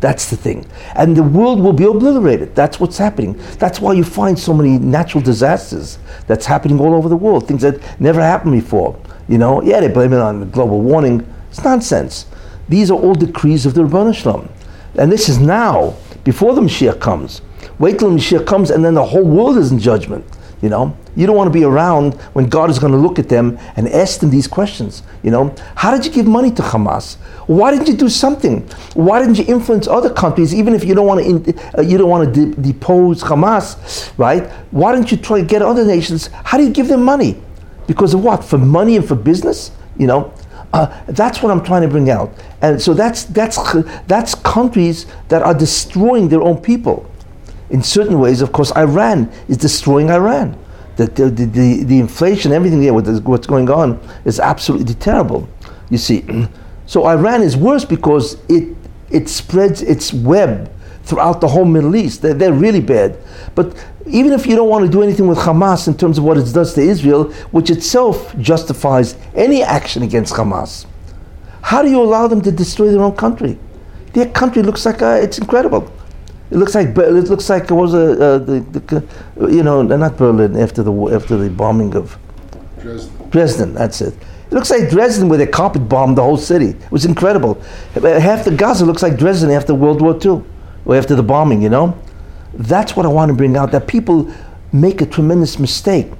That's 0.00 0.30
the 0.30 0.36
thing. 0.36 0.66
And 0.94 1.14
the 1.14 1.22
world 1.22 1.60
will 1.60 1.74
be 1.74 1.84
obliterated. 1.84 2.54
That's 2.54 2.80
what's 2.80 2.96
happening. 2.96 3.34
That's 3.58 3.80
why 3.80 3.92
you 3.92 4.02
find 4.02 4.38
so 4.38 4.54
many 4.54 4.78
natural 4.78 5.22
disasters 5.22 5.98
that's 6.26 6.46
happening 6.46 6.80
all 6.80 6.94
over 6.94 7.10
the 7.10 7.16
world, 7.16 7.46
things 7.46 7.60
that 7.62 8.00
never 8.00 8.22
happened 8.22 8.52
before. 8.52 8.98
You 9.28 9.36
know, 9.36 9.62
yeah, 9.62 9.80
they 9.80 9.88
blame 9.88 10.14
it 10.14 10.18
on 10.18 10.50
global 10.50 10.80
warming. 10.80 11.26
It's 11.50 11.62
nonsense. 11.62 12.26
These 12.70 12.90
are 12.90 12.98
all 12.98 13.14
decrees 13.14 13.66
of 13.66 13.74
the 13.74 13.82
Shel 14.12 14.34
Olam. 14.34 14.48
And 14.96 15.12
this 15.12 15.28
is 15.28 15.38
now, 15.38 15.94
before 16.24 16.54
the 16.54 16.62
Mashiach 16.62 17.00
comes. 17.00 17.42
Wait 17.78 17.98
till 17.98 18.10
the 18.10 18.16
Mashiach 18.16 18.46
comes 18.46 18.70
and 18.70 18.84
then 18.84 18.94
the 18.94 19.04
whole 19.04 19.24
world 19.24 19.58
is 19.58 19.70
in 19.70 19.78
judgment. 19.78 20.24
You 20.62 20.68
know, 20.68 20.94
you 21.16 21.26
don't 21.26 21.36
want 21.36 21.48
to 21.48 21.58
be 21.58 21.64
around 21.64 22.14
when 22.34 22.50
God 22.50 22.68
is 22.68 22.78
going 22.78 22.92
to 22.92 22.98
look 22.98 23.18
at 23.18 23.30
them 23.30 23.58
and 23.76 23.88
ask 23.88 24.20
them 24.20 24.28
these 24.28 24.46
questions. 24.46 25.02
You 25.22 25.30
know, 25.30 25.54
how 25.74 25.90
did 25.90 26.04
you 26.04 26.12
give 26.12 26.26
money 26.26 26.50
to 26.50 26.62
Hamas? 26.62 27.16
Why 27.46 27.70
didn't 27.70 27.88
you 27.88 27.96
do 27.96 28.10
something? 28.10 28.68
Why 28.92 29.20
didn't 29.20 29.38
you 29.38 29.46
influence 29.46 29.88
other 29.88 30.12
countries, 30.12 30.54
even 30.54 30.74
if 30.74 30.84
you 30.84 30.94
don't 30.94 31.06
want 31.06 31.20
to, 31.20 31.26
in, 31.26 31.58
uh, 31.78 31.80
you 31.80 31.96
don't 31.96 32.10
want 32.10 32.34
to 32.34 32.46
de- 32.46 32.60
depose 32.72 33.22
Hamas, 33.22 34.12
right? 34.18 34.50
Why 34.70 34.94
didn't 34.94 35.10
you 35.10 35.16
try 35.16 35.40
to 35.40 35.46
get 35.46 35.62
other 35.62 35.84
nations? 35.84 36.28
How 36.44 36.58
do 36.58 36.64
you 36.64 36.70
give 36.70 36.88
them 36.88 37.02
money? 37.04 37.40
Because 37.86 38.12
of 38.12 38.22
what? 38.22 38.44
For 38.44 38.58
money 38.58 38.96
and 38.96 39.08
for 39.08 39.14
business? 39.14 39.70
You 39.96 40.08
know, 40.08 40.34
uh, 40.74 41.02
that's 41.08 41.42
what 41.42 41.50
I'm 41.50 41.64
trying 41.64 41.82
to 41.82 41.88
bring 41.88 42.10
out. 42.10 42.32
And 42.60 42.80
so 42.80 42.92
that's 42.92 43.24
that's 43.24 43.58
that's 44.06 44.34
countries 44.34 45.06
that 45.28 45.42
are 45.42 45.54
destroying 45.54 46.28
their 46.28 46.42
own 46.42 46.60
people 46.60 47.10
in 47.70 47.82
certain 47.82 48.18
ways, 48.18 48.42
of 48.42 48.52
course, 48.52 48.72
Iran 48.76 49.30
is 49.48 49.56
destroying 49.56 50.10
Iran. 50.10 50.56
The, 50.96 51.06
the, 51.06 51.30
the, 51.30 51.84
the 51.84 51.98
inflation, 51.98 52.52
everything 52.52 52.80
there, 52.80 52.92
what's 52.92 53.46
going 53.46 53.70
on, 53.70 54.00
is 54.24 54.38
absolutely 54.40 54.94
terrible. 54.94 55.48
You 55.88 55.98
see, 55.98 56.24
so 56.86 57.06
Iran 57.06 57.42
is 57.42 57.56
worse 57.56 57.84
because 57.84 58.36
it, 58.48 58.76
it 59.10 59.28
spreads 59.28 59.82
its 59.82 60.12
web 60.12 60.70
throughout 61.04 61.40
the 61.40 61.48
whole 61.48 61.64
Middle 61.64 61.96
East. 61.96 62.22
They're, 62.22 62.34
they're 62.34 62.52
really 62.52 62.80
bad. 62.80 63.18
But 63.54 63.74
even 64.06 64.32
if 64.32 64.46
you 64.46 64.56
don't 64.56 64.68
want 64.68 64.84
to 64.84 64.90
do 64.90 65.02
anything 65.02 65.26
with 65.26 65.38
Hamas 65.38 65.88
in 65.88 65.96
terms 65.96 66.18
of 66.18 66.24
what 66.24 66.36
it 66.36 66.52
does 66.52 66.74
to 66.74 66.80
Israel, 66.80 67.32
which 67.52 67.70
itself 67.70 68.36
justifies 68.38 69.16
any 69.34 69.62
action 69.62 70.02
against 70.02 70.34
Hamas, 70.34 70.86
how 71.62 71.82
do 71.82 71.90
you 71.90 72.00
allow 72.02 72.26
them 72.26 72.40
to 72.42 72.52
destroy 72.52 72.90
their 72.90 73.02
own 73.02 73.16
country? 73.16 73.58
Their 74.12 74.26
country 74.26 74.62
looks 74.62 74.84
like 74.84 75.02
uh, 75.02 75.20
it's 75.22 75.38
incredible. 75.38 75.90
It 76.50 76.56
looks 76.56 76.74
like 76.74 76.88
it 76.88 77.12
looks 77.12 77.48
like 77.48 77.70
it 77.70 77.74
was 77.74 77.94
a 77.94 78.12
uh, 78.12 78.38
the, 78.38 78.60
the, 79.36 79.52
you 79.52 79.62
know 79.62 79.82
not 79.82 80.16
Berlin 80.16 80.56
after 80.56 80.82
the 80.82 80.92
after 81.14 81.36
the 81.36 81.48
bombing 81.48 81.94
of 81.94 82.18
Dresden. 82.80 83.30
Dresden. 83.30 83.74
That's 83.74 84.00
it. 84.00 84.14
It 84.14 84.54
looks 84.54 84.68
like 84.68 84.90
Dresden 84.90 85.28
where 85.28 85.38
they 85.38 85.46
carpet 85.46 85.88
bombed 85.88 86.18
the 86.18 86.22
whole 86.22 86.36
city. 86.36 86.70
It 86.70 86.90
was 86.90 87.04
incredible. 87.04 87.54
Half 87.94 88.46
the 88.46 88.54
Gaza 88.56 88.84
looks 88.84 89.02
like 89.02 89.16
Dresden 89.16 89.50
after 89.50 89.74
World 89.74 90.02
War 90.02 90.18
II 90.20 90.42
or 90.86 90.96
after 90.96 91.14
the 91.14 91.22
bombing. 91.22 91.62
You 91.62 91.68
know, 91.68 91.96
that's 92.54 92.96
what 92.96 93.06
I 93.06 93.10
want 93.10 93.28
to 93.28 93.34
bring 93.34 93.56
out. 93.56 93.70
That 93.70 93.86
people 93.86 94.32
make 94.72 95.00
a 95.00 95.06
tremendous 95.06 95.60
mistake. 95.60 96.10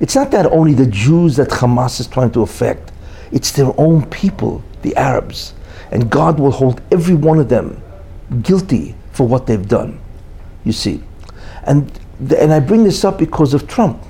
It's 0.00 0.14
not 0.14 0.30
that 0.32 0.44
only 0.46 0.74
the 0.74 0.86
Jews 0.86 1.36
that 1.36 1.48
Hamas 1.48 1.98
is 1.98 2.06
trying 2.06 2.30
to 2.32 2.42
affect. 2.42 2.92
It's 3.32 3.52
their 3.52 3.72
own 3.80 4.04
people, 4.10 4.62
the 4.82 4.94
Arabs, 4.96 5.54
and 5.90 6.10
God 6.10 6.38
will 6.38 6.50
hold 6.50 6.82
every 6.92 7.14
one 7.14 7.38
of 7.38 7.48
them 7.48 7.82
guilty 8.42 8.94
for 9.16 9.26
what 9.26 9.46
they've 9.46 9.66
done. 9.66 9.98
You 10.64 10.72
see, 10.72 11.02
and 11.64 11.90
and 12.38 12.52
I 12.52 12.60
bring 12.60 12.84
this 12.84 13.04
up 13.04 13.18
because 13.18 13.54
of 13.54 13.66
Trump. 13.66 14.02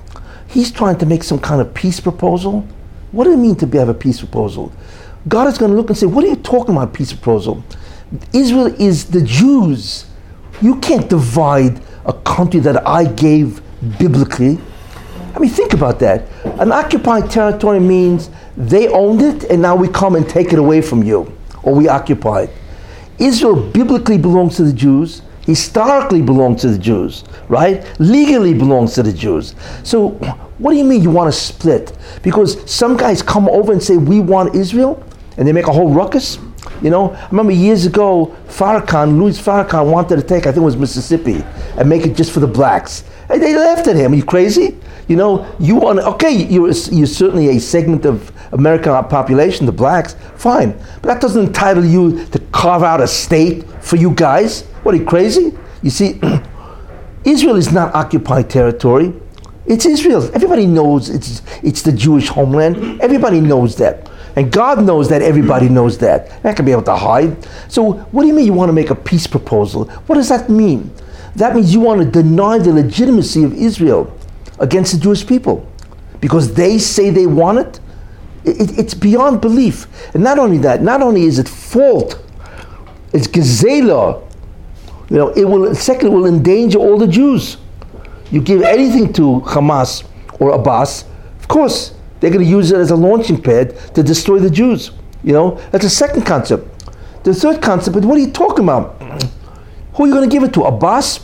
He's 0.49 0.71
trying 0.73 0.99
to 0.99 1.07
make 1.07 1.23
some 1.23 1.39
kind 1.39 1.61
of 1.61 1.73
peace 1.75 2.01
proposal. 2.01 2.67
What 3.13 3.25
do 3.25 3.33
it 3.33 3.37
mean 3.37 3.57
to 3.57 3.67
have 3.79 3.89
a 3.89 3.95
peace 3.95 4.19
proposal? 4.19 4.73
God 5.29 5.49
is 5.49 5.59
going 5.59 5.71
to 5.71 5.77
look 5.77 5.89
and 5.91 5.97
say, 5.97 6.07
"What 6.07 6.25
are 6.25 6.29
you 6.29 6.37
talking 6.37 6.75
about, 6.75 6.93
peace 6.93 7.13
proposal? 7.13 7.63
Israel 8.33 8.67
is 8.81 9.05
the 9.05 9.23
Jews. 9.23 10.07
You 10.61 10.77
can't 10.81 11.09
divide 11.09 11.81
a 12.05 12.13
country 12.13 12.61
that 12.61 12.87
I 12.87 13.05
gave 13.05 13.61
biblically." 13.99 14.59
I 15.35 15.39
mean, 15.39 15.51
think 15.51 15.75
about 15.75 15.99
that. 16.01 16.25
An 16.59 16.73
occupied 16.73 17.31
territory 17.31 17.79
means 17.79 18.31
they 18.57 18.89
owned 18.89 19.21
it 19.21 19.45
and 19.51 19.61
now 19.61 19.77
we 19.77 19.87
come 19.87 20.17
and 20.17 20.27
take 20.27 20.53
it 20.55 20.59
away 20.59 20.81
from 20.81 21.03
you, 21.03 21.31
or 21.63 21.75
we 21.75 21.89
occupy 21.89 22.43
it. 22.45 22.51
Israel 23.19 23.57
biblically 23.57 24.19
belongs 24.19 24.57
to 24.57 24.65
the 24.65 24.73
Jews, 24.73 25.23
historically 25.43 26.23
belongs 26.23 26.61
to 26.63 26.69
the 26.69 26.79
Jews, 26.79 27.25
right? 27.49 27.85
Legally 27.99 28.53
belongs 28.53 28.95
to 28.95 29.03
the 29.03 29.13
Jews. 29.13 29.55
So, 29.85 30.11
what 30.59 30.73
do 30.73 30.77
you 30.77 30.85
mean 30.85 31.03
you 31.03 31.11
want 31.11 31.33
to 31.33 31.39
split? 31.39 31.97
Because 32.23 32.71
some 32.71 32.97
guys 32.97 33.23
come 33.23 33.49
over 33.49 33.73
and 33.73 33.83
say, 33.83 33.97
We 33.97 34.21
want 34.21 34.55
Israel, 34.55 35.03
and 35.37 35.47
they 35.47 35.53
make 35.53 35.67
a 35.67 35.73
whole 35.73 35.93
ruckus. 35.93 36.39
You 36.83 36.91
know, 36.91 37.13
I 37.13 37.29
remember 37.29 37.53
years 37.53 37.87
ago, 37.87 38.37
Farrakhan, 38.49 39.19
Louis 39.19 39.41
Farrakhan 39.41 39.91
wanted 39.91 40.17
to 40.17 40.23
take, 40.23 40.47
I 40.47 40.53
think 40.53 40.59
it 40.59 40.61
was 40.61 40.77
Mississippi, 40.77 41.45
and 41.79 41.89
make 41.89 42.05
it 42.05 42.17
just 42.17 42.33
for 42.33 42.41
the 42.41 42.47
blacks. 42.47 43.05
And 43.29 43.43
they 43.43 43.57
laughed 43.57 43.87
at 43.87 43.97
him. 43.97 44.13
Are 44.13 44.17
you 44.17 44.25
crazy? 44.25 44.77
You 45.09 45.17
know, 45.17 45.57
you 45.61 45.77
want 45.77 46.01
okay, 46.01 46.33
you're, 46.33 46.73
you're 46.73 47.07
certainly 47.07 47.57
a 47.57 47.61
segment 47.61 48.05
of 48.05 48.33
American 48.53 48.93
population, 49.05 49.67
the 49.67 49.73
blacks, 49.73 50.17
fine. 50.35 50.73
But 51.01 51.05
that 51.05 51.21
doesn't 51.21 51.47
entitle 51.47 51.85
you 51.85 52.25
to 52.27 52.39
carve 52.53 52.83
out 52.83 53.01
a 53.01 53.07
state 53.07 53.65
for 53.83 53.97
you 53.97 54.11
guys. 54.11 54.63
What 54.83 54.95
are 54.95 54.99
you 54.99 55.05
crazy? 55.05 55.53
You 55.83 55.91
see, 55.91 56.21
Israel 57.25 57.57
is 57.57 57.73
not 57.73 57.95
occupied 57.95 58.51
territory. 58.51 59.13
It's 59.67 59.85
Israel. 59.85 60.29
Everybody 60.35 60.67
knows 60.67 61.11
it's, 61.11 61.43
it's 61.63 61.83
the 61.83 61.93
Jewish 61.93 62.29
homeland. 62.29 63.01
Everybody 63.01 63.41
knows 63.41 63.77
that. 63.77 64.11
And 64.37 64.53
God 64.53 64.85
knows 64.85 65.09
that 65.09 65.23
everybody 65.23 65.69
knows 65.69 65.99
that. 65.99 66.43
That 66.43 66.57
can 66.57 66.65
be 66.65 66.73
able 66.73 66.83
to 66.83 66.95
hide. 66.95 67.37
So, 67.69 67.93
what 67.93 68.23
do 68.23 68.29
you 68.29 68.35
mean 68.35 68.47
you 68.47 68.53
want 68.53 68.69
to 68.69 68.75
make 68.75 68.91
a 68.91 68.95
peace 68.95 69.27
proposal? 69.27 69.87
What 70.07 70.17
does 70.17 70.29
that 70.29 70.49
mean? 70.51 70.93
That 71.37 71.55
means 71.55 71.73
you 71.73 71.81
want 71.81 72.03
to 72.03 72.11
deny 72.11 72.59
the 72.59 72.73
legitimacy 72.73 73.45
of 73.45 73.55
Israel 73.55 74.17
against 74.59 74.93
the 74.93 74.99
Jewish 74.99 75.27
people 75.27 75.67
because 76.21 76.55
they 76.55 76.79
say 76.79 77.11
they 77.11 77.27
want 77.27 77.59
it. 77.59 77.81
it 78.45 78.79
it's 78.79 78.95
beyond 78.95 79.41
belief. 79.41 79.87
And 80.15 80.23
not 80.23 80.39
only 80.39 80.59
that, 80.59 80.83
not 80.83 81.03
only 81.03 81.25
is 81.25 81.39
it 81.39 81.49
fault, 81.49 82.23
it's 83.13 83.27
gezela. 83.27 84.23
You 85.11 85.17
know, 85.19 85.29
it 85.31 85.45
will 85.45 85.75
second 85.75 86.09
it 86.09 86.11
will 86.11 86.27
endanger 86.27 86.79
all 86.79 86.99
the 86.99 87.07
Jews. 87.07 87.59
You 88.31 88.41
give 88.41 88.63
anything 88.63 89.13
to 89.15 89.41
Hamas 89.47 90.05
or 90.41 90.51
Abbas, 90.51 91.05
of 91.39 91.49
course, 91.49 91.95
they're 92.19 92.31
going 92.31 92.45
to 92.45 92.51
use 92.51 92.73
it 92.73 92.79
as 92.79 92.91
a 92.91 92.97
launching 92.97 93.41
pad 93.41 93.77
to 93.95 94.03
destroy 94.03 94.41
the 94.41 94.51
Jews. 94.51 94.91
You 95.23 95.33
know, 95.33 95.61
that's 95.71 95.85
a 95.85 95.91
second 95.91 96.23
concept. 96.27 96.67
The 97.23 97.35
third 97.35 97.63
concept, 97.63 97.97
what 97.97 98.17
are 98.17 98.21
you 98.21 98.33
talking 98.33 98.65
about? 98.65 99.01
Who 99.95 100.05
are 100.05 100.07
you 100.09 100.13
going 100.13 100.29
to 100.29 100.33
give 100.33 100.43
it 100.43 100.53
to? 100.55 100.65
Abbas? 100.65 101.21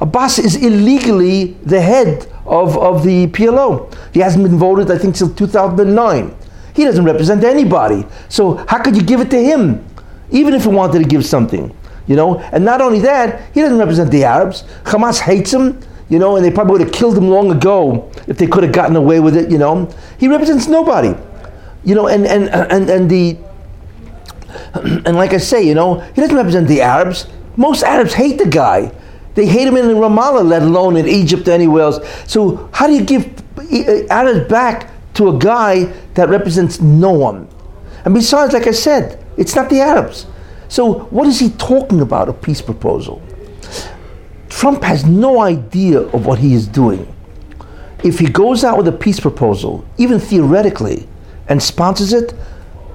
Abbas 0.00 0.38
is 0.38 0.56
illegally 0.56 1.56
the 1.64 1.80
head 1.80 2.26
of, 2.46 2.76
of 2.78 3.04
the 3.04 3.26
PLO. 3.28 3.92
He 4.12 4.20
hasn't 4.20 4.44
been 4.44 4.58
voted, 4.58 4.90
I 4.90 4.98
think, 4.98 5.16
since 5.16 5.34
2009. 5.34 6.36
He 6.74 6.84
doesn't 6.84 7.04
represent 7.04 7.42
anybody. 7.44 8.04
So 8.28 8.56
how 8.68 8.82
could 8.82 8.96
you 8.96 9.02
give 9.02 9.20
it 9.20 9.30
to 9.30 9.42
him, 9.42 9.84
even 10.30 10.54
if 10.54 10.62
he 10.62 10.68
wanted 10.68 10.98
to 10.98 11.08
give 11.08 11.24
something? 11.24 11.74
You 12.06 12.16
know, 12.16 12.38
and 12.38 12.64
not 12.64 12.80
only 12.80 13.00
that, 13.00 13.52
he 13.52 13.60
doesn't 13.60 13.78
represent 13.78 14.10
the 14.10 14.24
Arabs. 14.24 14.62
Hamas 14.84 15.18
hates 15.20 15.52
him, 15.52 15.80
you 16.08 16.18
know, 16.18 16.36
and 16.36 16.44
they 16.44 16.50
probably 16.50 16.72
would 16.72 16.80
have 16.82 16.92
killed 16.92 17.18
him 17.18 17.28
long 17.28 17.50
ago 17.50 18.10
if 18.28 18.38
they 18.38 18.46
could 18.46 18.62
have 18.62 18.72
gotten 18.72 18.94
away 18.94 19.18
with 19.18 19.36
it. 19.36 19.50
You 19.50 19.58
know, 19.58 19.92
he 20.18 20.28
represents 20.28 20.68
nobody. 20.68 21.14
You 21.84 21.94
know, 21.94 22.06
and 22.08 22.26
and 22.26 22.48
and 22.48 22.88
and 22.90 23.10
the 23.10 23.36
and 24.74 25.16
like 25.16 25.32
I 25.32 25.38
say, 25.38 25.66
you 25.66 25.74
know, 25.74 26.00
he 26.00 26.20
doesn't 26.20 26.36
represent 26.36 26.68
the 26.68 26.82
Arabs. 26.82 27.26
Most 27.56 27.82
Arabs 27.82 28.14
hate 28.14 28.38
the 28.38 28.48
guy. 28.48 28.92
They 29.36 29.46
hate 29.46 29.68
him 29.68 29.76
in 29.76 29.84
Ramallah, 29.84 30.48
let 30.48 30.62
alone 30.62 30.96
in 30.96 31.06
Egypt 31.06 31.46
or 31.46 31.52
anywhere 31.52 31.82
else. 31.82 31.98
So 32.26 32.68
how 32.72 32.86
do 32.86 32.94
you 32.94 33.04
give 33.04 33.30
Arabs 34.10 34.48
back 34.48 34.90
to 35.14 35.28
a 35.28 35.38
guy 35.38 35.84
that 36.14 36.30
represents 36.30 36.80
no 36.80 37.12
one? 37.12 37.46
And 38.06 38.14
besides, 38.14 38.54
like 38.54 38.66
I 38.66 38.72
said, 38.72 39.22
it's 39.36 39.54
not 39.54 39.68
the 39.68 39.80
Arabs. 39.80 40.26
So 40.68 41.00
what 41.10 41.26
is 41.26 41.38
he 41.38 41.50
talking 41.50 42.00
about, 42.00 42.30
a 42.30 42.32
peace 42.32 42.62
proposal? 42.62 43.22
Trump 44.48 44.82
has 44.82 45.04
no 45.04 45.40
idea 45.40 46.00
of 46.00 46.24
what 46.24 46.38
he 46.38 46.54
is 46.54 46.66
doing. 46.66 47.06
If 48.02 48.18
he 48.18 48.26
goes 48.30 48.64
out 48.64 48.78
with 48.78 48.88
a 48.88 48.92
peace 48.92 49.20
proposal, 49.20 49.84
even 49.98 50.18
theoretically, 50.18 51.06
and 51.48 51.62
sponsors 51.62 52.14
it, 52.14 52.32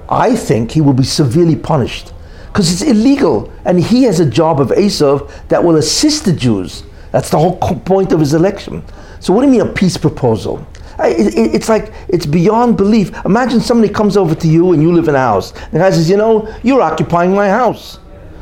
I 0.08 0.34
think 0.34 0.72
he 0.72 0.80
will 0.80 0.92
be 0.92 1.04
severely 1.04 1.54
punished 1.54 2.11
because 2.52 2.70
it's 2.70 2.82
illegal. 2.82 3.50
And 3.64 3.80
he 3.80 4.02
has 4.04 4.20
a 4.20 4.26
job 4.28 4.60
of 4.60 4.68
Esav 4.68 5.30
that 5.48 5.64
will 5.64 5.76
assist 5.76 6.26
the 6.26 6.32
Jews. 6.32 6.84
That's 7.10 7.30
the 7.30 7.38
whole 7.38 7.56
point 7.56 8.12
of 8.12 8.20
his 8.20 8.34
election. 8.34 8.84
So, 9.20 9.32
what 9.32 9.40
do 9.42 9.46
you 9.46 9.52
mean 9.52 9.60
a 9.62 9.72
peace 9.72 9.96
proposal? 9.96 10.66
It's 10.98 11.68
like, 11.68 11.92
it's 12.08 12.26
beyond 12.26 12.76
belief. 12.76 13.12
Imagine 13.24 13.60
somebody 13.60 13.92
comes 13.92 14.16
over 14.16 14.34
to 14.34 14.48
you 14.48 14.72
and 14.72 14.82
you 14.82 14.92
live 14.92 15.08
in 15.08 15.14
a 15.14 15.18
house. 15.18 15.52
The 15.70 15.78
guy 15.78 15.90
says, 15.90 16.10
You 16.10 16.18
know, 16.18 16.54
you're 16.62 16.82
occupying 16.82 17.34
my 17.34 17.48
house. 17.48 17.98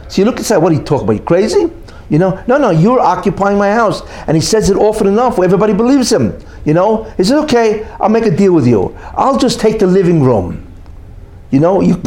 So 0.09 0.23
you 0.23 0.25
look 0.25 0.38
inside, 0.38 0.59
what 0.59 0.73
are 0.73 0.75
you 0.75 0.83
talking 0.83 1.05
about? 1.05 1.12
You 1.12 1.23
crazy? 1.23 1.71
You 2.09 2.19
know, 2.19 2.43
no, 2.49 2.59
no, 2.59 2.71
you're 2.71 2.99
occupying 2.99 3.57
my 3.57 3.71
house. 3.71 4.02
And 4.26 4.37
he 4.37 4.40
says 4.40 4.69
it 4.69 4.76
often 4.76 5.07
enough 5.07 5.38
where 5.38 5.45
everybody 5.45 5.73
believes 5.73 6.12
him. 6.12 6.37
You 6.64 6.75
know, 6.75 7.05
he 7.17 7.23
says, 7.23 7.45
Okay, 7.45 7.85
I'll 8.00 8.09
make 8.09 8.26
a 8.26 8.37
deal 8.37 8.52
with 8.52 8.67
you. 8.67 8.97
I'll 9.14 9.38
just 9.38 9.61
take 9.61 9.79
the 9.79 9.87
living 9.87 10.23
room. 10.23 10.67
You 11.50 11.61
know, 11.61 11.81
you 11.81 12.02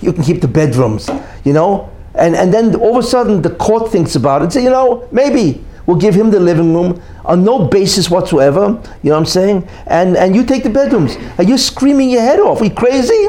you 0.00 0.12
can 0.12 0.22
keep 0.24 0.40
the 0.40 0.48
bedrooms, 0.48 1.08
you 1.44 1.52
know? 1.52 1.90
And, 2.14 2.34
and 2.34 2.52
then 2.52 2.74
all 2.76 2.98
of 2.98 3.04
a 3.04 3.06
sudden 3.06 3.42
the 3.42 3.50
court 3.50 3.92
thinks 3.92 4.16
about 4.16 4.42
it 4.42 4.52
say, 4.52 4.62
you 4.62 4.70
know, 4.70 5.08
maybe 5.12 5.64
we'll 5.86 5.96
give 5.98 6.14
him 6.14 6.30
the 6.30 6.40
living 6.40 6.74
room 6.74 7.00
on 7.24 7.44
no 7.44 7.66
basis 7.66 8.10
whatsoever, 8.10 8.80
you 9.02 9.10
know 9.10 9.16
what 9.16 9.18
I'm 9.18 9.26
saying? 9.26 9.68
And, 9.86 10.16
and 10.16 10.34
you 10.34 10.44
take 10.44 10.62
the 10.62 10.70
bedrooms. 10.70 11.16
And 11.38 11.48
you're 11.48 11.58
screaming 11.58 12.10
your 12.10 12.22
head 12.22 12.40
off. 12.40 12.60
Are 12.60 12.64
you 12.64 12.70
crazy? 12.70 13.28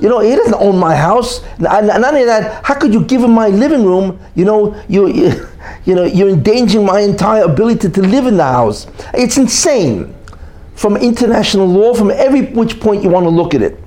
You 0.00 0.08
know, 0.08 0.18
he 0.18 0.34
doesn't 0.34 0.54
own 0.54 0.78
my 0.78 0.96
house. 0.96 1.44
And 1.58 1.86
not 1.86 2.04
only 2.04 2.24
that, 2.24 2.64
how 2.64 2.74
could 2.74 2.92
you 2.92 3.04
give 3.04 3.22
him 3.22 3.30
my 3.32 3.48
living 3.48 3.84
room? 3.84 4.18
You 4.34 4.44
know, 4.44 4.82
you, 4.88 5.06
you, 5.14 5.48
you 5.84 5.94
know, 5.94 6.04
you're 6.04 6.30
endangering 6.30 6.86
my 6.86 7.00
entire 7.00 7.44
ability 7.44 7.90
to 7.90 8.00
live 8.02 8.26
in 8.26 8.36
the 8.36 8.44
house. 8.44 8.86
It's 9.14 9.36
insane. 9.36 10.14
From 10.74 10.96
international 10.96 11.66
law, 11.66 11.94
from 11.94 12.10
every 12.10 12.46
which 12.46 12.80
point 12.80 13.02
you 13.02 13.10
want 13.10 13.24
to 13.24 13.30
look 13.30 13.54
at 13.54 13.62
it. 13.62 13.81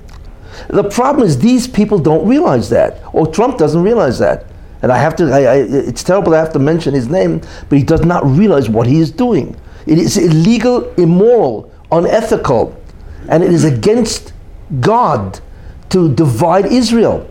The 0.68 0.84
problem 0.84 1.26
is 1.26 1.38
these 1.38 1.68
people 1.68 1.98
don't 1.98 2.26
realize 2.26 2.68
that, 2.70 3.02
or 3.12 3.26
Trump 3.26 3.58
doesn't 3.58 3.82
realize 3.82 4.18
that. 4.18 4.46
And 4.82 4.92
I 4.92 4.98
have 4.98 5.16
to, 5.16 5.24
I, 5.32 5.40
I, 5.40 5.56
it's 5.56 6.02
terrible 6.02 6.34
I 6.34 6.38
have 6.38 6.52
to 6.52 6.58
mention 6.58 6.94
his 6.94 7.08
name, 7.08 7.40
but 7.68 7.78
he 7.78 7.84
does 7.84 8.04
not 8.04 8.24
realize 8.26 8.68
what 8.68 8.86
he 8.86 9.00
is 9.00 9.10
doing. 9.10 9.56
It 9.86 9.98
is 9.98 10.16
illegal, 10.16 10.92
immoral, 10.94 11.72
unethical, 11.90 12.78
and 13.28 13.42
it 13.42 13.52
is 13.52 13.64
against 13.64 14.32
God 14.80 15.40
to 15.90 16.12
divide 16.14 16.66
Israel. 16.66 17.30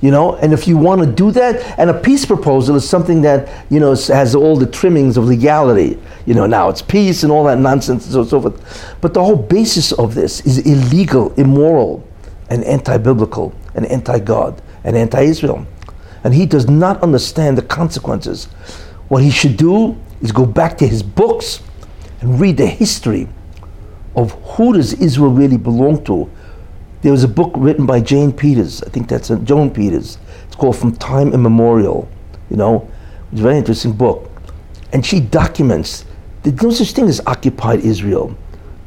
You 0.00 0.12
know, 0.12 0.36
and 0.36 0.52
if 0.52 0.68
you 0.68 0.76
want 0.76 1.00
to 1.00 1.08
do 1.10 1.32
that, 1.32 1.76
and 1.76 1.90
a 1.90 1.94
peace 1.94 2.24
proposal 2.24 2.76
is 2.76 2.88
something 2.88 3.22
that, 3.22 3.66
you 3.68 3.80
know, 3.80 3.96
has 3.96 4.34
all 4.36 4.56
the 4.56 4.66
trimmings 4.66 5.16
of 5.16 5.24
legality. 5.24 5.98
You 6.24 6.34
know, 6.34 6.46
now 6.46 6.68
it's 6.68 6.82
peace 6.82 7.24
and 7.24 7.32
all 7.32 7.42
that 7.44 7.58
nonsense 7.58 8.04
and 8.04 8.12
so, 8.12 8.24
so 8.24 8.40
forth. 8.40 8.96
But 9.00 9.12
the 9.12 9.24
whole 9.24 9.34
basis 9.36 9.90
of 9.90 10.14
this 10.14 10.40
is 10.46 10.58
illegal, 10.58 11.34
immoral 11.34 12.07
and 12.50 12.64
anti 12.64 12.96
biblical 12.98 13.54
and 13.74 13.86
anti 13.86 14.18
God 14.18 14.60
and 14.84 14.96
anti 14.96 15.22
Israel. 15.22 15.66
And 16.24 16.34
he 16.34 16.46
does 16.46 16.68
not 16.68 17.02
understand 17.02 17.56
the 17.56 17.62
consequences. 17.62 18.46
What 19.08 19.22
he 19.22 19.30
should 19.30 19.56
do 19.56 19.98
is 20.20 20.32
go 20.32 20.44
back 20.44 20.76
to 20.78 20.86
his 20.86 21.02
books 21.02 21.62
and 22.20 22.40
read 22.40 22.56
the 22.56 22.66
history 22.66 23.28
of 24.16 24.32
who 24.42 24.72
does 24.72 24.94
Israel 24.94 25.30
really 25.30 25.56
belong 25.56 26.04
to. 26.04 26.28
There 27.02 27.12
was 27.12 27.22
a 27.22 27.28
book 27.28 27.52
written 27.56 27.86
by 27.86 28.00
Jane 28.00 28.32
Peters. 28.32 28.82
I 28.82 28.88
think 28.88 29.08
that's 29.08 29.28
Joan 29.28 29.70
Peters. 29.70 30.18
It's 30.46 30.56
called 30.56 30.76
From 30.76 30.96
Time 30.96 31.32
Immemorial. 31.32 32.08
You 32.50 32.56
know, 32.56 32.90
it's 33.30 33.40
a 33.40 33.42
very 33.44 33.56
interesting 33.56 33.92
book. 33.92 34.28
And 34.92 35.06
she 35.06 35.20
documents 35.20 36.04
there's 36.42 36.62
no 36.62 36.70
such 36.70 36.92
thing 36.92 37.08
as 37.08 37.20
occupied 37.26 37.80
Israel. 37.80 38.36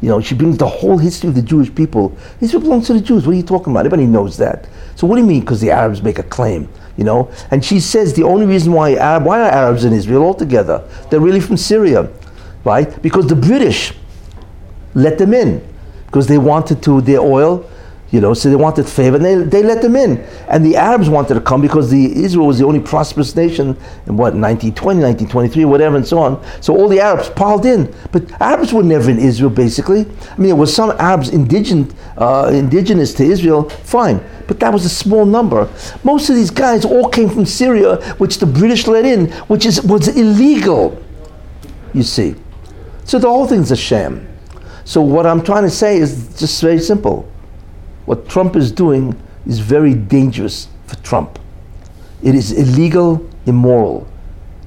You 0.02 0.10
know, 0.10 0.20
she 0.20 0.34
brings 0.34 0.58
the 0.58 0.68
whole 0.68 0.98
history 0.98 1.30
of 1.30 1.36
the 1.36 1.42
Jewish 1.42 1.74
people. 1.74 2.18
Israel 2.40 2.62
belongs 2.62 2.88
to 2.88 2.94
the 2.94 3.02
Jews. 3.02 3.28
What 3.28 3.34
are 3.34 3.38
you 3.38 3.44
talking 3.44 3.72
about? 3.72 3.86
Everybody 3.86 4.08
knows 4.08 4.36
that. 4.38 4.68
So 4.96 5.06
what 5.06 5.16
do 5.16 5.22
you 5.22 5.28
mean? 5.28 5.42
Because 5.42 5.62
the 5.62 5.70
Arabs 5.70 6.02
make 6.02 6.18
a 6.18 6.24
claim, 6.24 6.68
you 6.98 7.04
know? 7.04 7.32
And 7.52 7.64
she 7.64 7.80
says 7.80 8.14
the 8.14 8.24
only 8.24 8.48
reason 8.48 8.74
why 8.74 8.96
Arab, 8.96 9.26
why 9.26 9.42
are 9.42 9.52
Arabs 9.52 9.86
in 9.86 9.94
Israel 9.94 10.24
altogether? 10.24 10.84
They're 11.10 11.20
really 11.20 11.40
from 11.40 11.56
Syria, 11.56 12.10
right? 12.64 13.00
Because 13.02 13.28
the 13.28 13.36
British 13.36 13.94
let 14.96 15.18
them 15.18 15.34
in 15.34 15.66
because 16.08 16.28
they 16.28 16.38
wanted 16.38 16.84
to 16.84 17.02
their 17.02 17.22
oil 17.22 17.70
you 18.12 18.20
know, 18.20 18.34
so 18.34 18.50
they 18.50 18.58
wanted 18.58 18.88
favor, 18.90 19.16
and 19.16 19.24
they, 19.24 19.36
they 19.36 19.64
let 19.64 19.82
them 19.82 19.96
in. 19.96 20.18
And 20.50 20.66
the 20.66 20.76
Arabs 20.76 21.10
wanted 21.10 21.36
to 21.36 21.42
come 21.42 21.62
because 21.62 21.90
the 21.90 22.24
Israel 22.24 22.46
was 22.46 22.60
the 22.60 22.66
only 22.66 22.82
prosperous 22.82 23.34
nation 23.38 23.70
in 24.06 24.18
what 24.18 24.36
1920, 24.36 25.00
1923, 25.00 25.64
whatever, 25.64 25.96
and 25.96 26.06
so 26.06 26.20
on. 26.20 26.44
So 26.60 26.76
all 26.76 26.90
the 26.90 27.00
Arabs 27.00 27.30
piled 27.30 27.66
in, 27.66 27.94
but 28.12 28.30
Arabs 28.42 28.74
were 28.74 28.84
never 28.84 29.10
in 29.10 29.18
Israel. 29.18 29.50
Basically, 29.50 30.02
I 30.02 30.38
mean, 30.38 30.48
there 30.48 30.56
was 30.58 30.76
some 30.76 30.92
Arabs 30.92 31.30
indigenous, 31.30 31.96
uh, 32.18 32.52
indigenous 32.54 33.14
to 33.14 33.24
Israel, 33.24 33.70
fine, 33.70 34.22
but 34.46 34.60
that 34.60 34.74
was 34.74 34.84
a 34.84 34.90
small 34.90 35.26
number. 35.26 35.70
Most 36.04 36.30
of 36.30 36.36
these 36.36 36.52
guys 36.52 36.84
all 36.84 37.08
came 37.08 37.30
from 37.30 37.46
Syria, 37.46 37.96
which 38.18 38.40
the 38.40 38.46
British 38.46 38.88
let 38.88 39.06
in, 39.06 39.32
which 39.48 39.66
is 39.66 39.82
was 39.84 40.10
illegal. 40.10 41.02
You 41.94 42.04
see, 42.04 42.36
so 43.06 43.20
the 43.20 43.30
whole 43.30 43.48
thing's 43.48 43.72
a 43.72 43.78
sham. 43.78 44.28
So 44.84 45.02
what 45.02 45.26
I'm 45.26 45.42
trying 45.42 45.64
to 45.64 45.70
say 45.70 45.98
is 45.98 46.38
just 46.38 46.62
very 46.62 46.80
simple 46.80 47.31
what 48.06 48.28
Trump 48.28 48.56
is 48.56 48.72
doing 48.72 49.20
is 49.46 49.60
very 49.60 49.94
dangerous 49.94 50.68
for 50.86 50.96
Trump. 50.98 51.40
It 52.24 52.36
is 52.36 52.52
illegal, 52.52 53.28
immoral, 53.46 54.08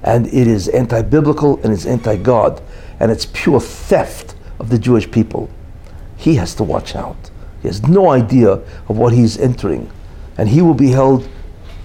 and 0.03 0.27
it 0.27 0.47
is 0.47 0.69
anti 0.69 1.03
biblical 1.03 1.61
and 1.63 1.73
it's 1.73 1.87
anti 1.87 2.17
God, 2.17 2.61
and 3.01 3.11
it's 3.11 3.27
pure 3.33 3.61
theft 3.61 4.35
of 4.59 4.71
the 4.71 4.79
Jewish 4.79 5.11
people. 5.11 5.49
He 6.17 6.37
has 6.37 6.55
to 6.57 6.65
watch 6.65 6.97
out. 6.97 7.31
He 7.63 7.69
has 7.69 7.83
no 7.83 8.11
idea 8.11 8.53
of 8.53 8.99
what 8.99 9.13
he's 9.13 9.39
entering, 9.39 9.91
and 10.37 10.49
he 10.49 10.63
will 10.63 10.75
be 10.75 10.91
held 10.91 11.29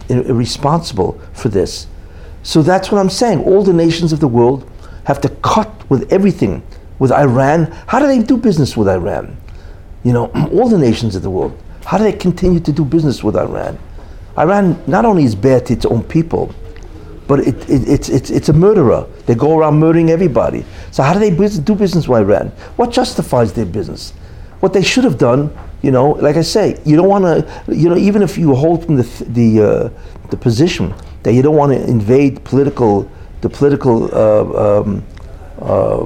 responsible 0.10 1.20
for 1.34 1.50
this. 1.50 1.88
So 2.44 2.62
that's 2.62 2.92
what 2.92 3.00
I'm 3.00 3.10
saying. 3.10 3.44
All 3.44 3.64
the 3.64 3.74
nations 3.74 4.12
of 4.12 4.20
the 4.20 4.28
world 4.28 4.70
have 5.06 5.22
to 5.22 5.30
cut 5.30 5.90
with 5.90 6.12
everything. 6.12 6.64
With 7.00 7.12
Iran, 7.12 7.72
how 7.88 8.00
do 8.00 8.08
they 8.08 8.20
do 8.20 8.38
business 8.38 8.76
with 8.76 8.90
Iran? 8.90 9.38
You 10.04 10.14
know, 10.14 10.28
all 10.54 10.70
the 10.70 10.78
nations 10.78 11.16
of 11.16 11.22
the 11.22 11.30
world, 11.30 11.58
how 11.86 11.98
do 11.98 12.04
they 12.04 12.14
continue 12.14 12.60
to 12.60 12.72
do 12.72 12.86
business 12.86 13.24
with 13.24 13.36
Iran? 13.36 13.78
Iran 14.38 14.82
not 14.88 15.06
only 15.06 15.24
is 15.24 15.36
bad 15.36 15.66
to 15.68 15.74
its 15.74 15.86
own 15.86 16.04
people, 16.04 16.54
but 17.28 17.42
it, 17.42 17.70
it, 17.70 17.88
it's, 17.88 18.10
it's, 18.10 18.30
it's 18.32 18.50
a 18.50 18.54
murderer. 18.54 19.06
They 19.28 19.36
go 19.36 19.58
around 19.58 19.80
murdering 19.80 20.10
everybody. 20.10 20.66
So 20.92 21.04
how 21.04 21.14
do 21.14 21.20
they 21.20 21.30
do 21.30 21.76
business 21.76 22.08
with 22.08 22.22
Iran? 22.22 22.48
What 22.76 22.92
justifies 22.92 23.54
their 23.54 23.66
business? 23.68 24.12
What 24.62 24.74
they 24.74 24.82
should 24.82 25.04
have 25.04 25.18
done, 25.18 25.56
you 25.82 25.92
know, 25.92 26.12
like 26.12 26.38
I 26.38 26.42
say, 26.42 26.82
you 26.86 26.96
don't 26.96 27.08
want 27.08 27.26
to, 27.26 27.76
you 27.76 27.88
know, 27.88 27.98
even 27.98 28.24
if 28.24 28.38
you 28.38 28.56
hold 28.56 28.86
from 28.86 28.96
the, 28.96 29.04
the, 29.28 29.62
uh, 29.62 30.28
the 30.32 30.38
position 30.38 30.94
that 31.24 31.34
you 31.34 31.42
don't 31.42 31.56
want 31.56 31.72
to 31.72 31.84
invade 31.88 32.44
political, 32.44 33.10
the 33.42 33.50
political 33.50 34.10
uh, 34.14 34.80
um, 34.82 35.04
uh, 35.62 36.06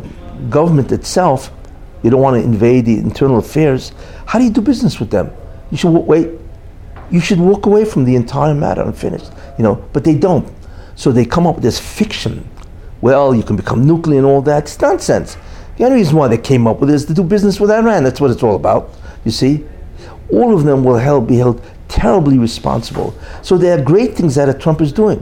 government 0.50 0.92
itself, 0.92 1.52
you 2.04 2.10
don't 2.10 2.22
want 2.22 2.36
to 2.36 2.44
invade 2.44 2.86
the 2.86 2.98
internal 2.98 3.38
affairs. 3.38 3.94
How 4.26 4.38
do 4.40 4.46
you 4.46 4.52
do 4.52 4.62
business 4.62 5.00
with 5.00 5.10
them? 5.10 5.32
You 5.72 5.78
should 5.78 5.92
wait. 5.92 6.30
You 7.10 7.20
should 7.20 7.40
walk 7.40 7.66
away 7.66 7.86
from 7.86 8.04
the 8.04 8.16
entire 8.16 8.54
matter 8.54 8.82
unfinished. 8.82 9.32
You 9.58 9.64
know, 9.64 9.76
but 9.94 10.04
they 10.04 10.16
don't. 10.16 10.52
So 10.96 11.12
they 11.12 11.26
come 11.26 11.48
up 11.48 11.56
with 11.56 11.64
this 11.64 11.80
fiction. 11.80 12.48
Well, 13.02 13.34
you 13.34 13.44
can 13.44 13.56
become 13.56 13.86
nuclear 13.86 14.20
and 14.20 14.28
all 14.28 14.42
that. 14.44 14.64
It's 14.64 14.80
nonsense. 14.80 15.38
The 15.78 15.86
only 15.86 15.98
reason 15.98 16.16
why 16.16 16.28
they 16.28 16.38
came 16.38 16.68
up 16.68 16.80
with 16.80 16.90
it 16.90 16.94
is 16.94 17.06
to 17.06 17.14
do 17.14 17.24
business 17.24 17.60
with 17.60 17.72
Iran. 17.72 18.04
That's 18.04 18.22
what 18.22 18.32
it's 18.32 18.44
all 18.44 18.56
about. 18.56 18.92
You 19.26 19.32
see, 19.32 19.66
all 20.32 20.54
of 20.54 20.64
them 20.64 20.84
will 20.84 20.98
held, 20.98 21.28
be 21.28 21.38
held 21.38 21.62
terribly 21.88 22.38
responsible. 22.38 23.16
So 23.42 23.58
there 23.58 23.78
are 23.78 23.82
great 23.82 24.16
things 24.16 24.36
that 24.36 24.60
Trump 24.60 24.82
is 24.82 24.92
doing, 24.92 25.20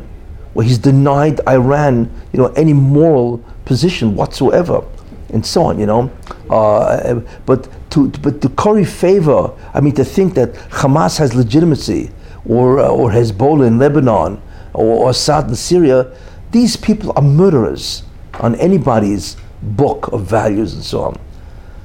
where 0.54 0.66
he's 0.66 0.78
denied 0.78 1.40
Iran, 1.48 2.12
you 2.34 2.40
know, 2.40 2.48
any 2.48 2.74
moral 2.74 3.44
position 3.66 4.16
whatsoever 4.16 4.84
and 5.30 5.46
so 5.46 5.64
on, 5.64 5.80
you 5.80 5.86
know. 5.86 6.12
Uh, 6.52 7.22
but 7.46 7.70
to 7.92 8.10
but 8.10 8.42
to 8.42 8.50
curry 8.50 8.84
favor, 8.84 9.52
I 9.74 9.80
mean, 9.80 9.96
to 9.96 10.04
think 10.04 10.34
that 10.36 10.54
Hamas 10.70 11.18
has 11.18 11.34
legitimacy, 11.34 12.12
or 12.46 12.80
uh, 12.80 12.90
or 12.90 13.10
Hezbollah 13.10 13.68
in 13.68 13.80
Lebanon, 13.80 14.42
or, 14.74 15.06
or 15.06 15.10
Assad 15.12 15.48
in 15.48 15.56
Syria, 15.56 16.12
these 16.52 16.76
people 16.76 17.14
are 17.16 17.22
murderers 17.22 18.04
on 18.42 18.56
anybody's 18.56 19.38
book 19.62 20.12
of 20.12 20.26
values 20.26 20.74
and 20.74 20.84
so 20.84 21.04
on. 21.04 21.20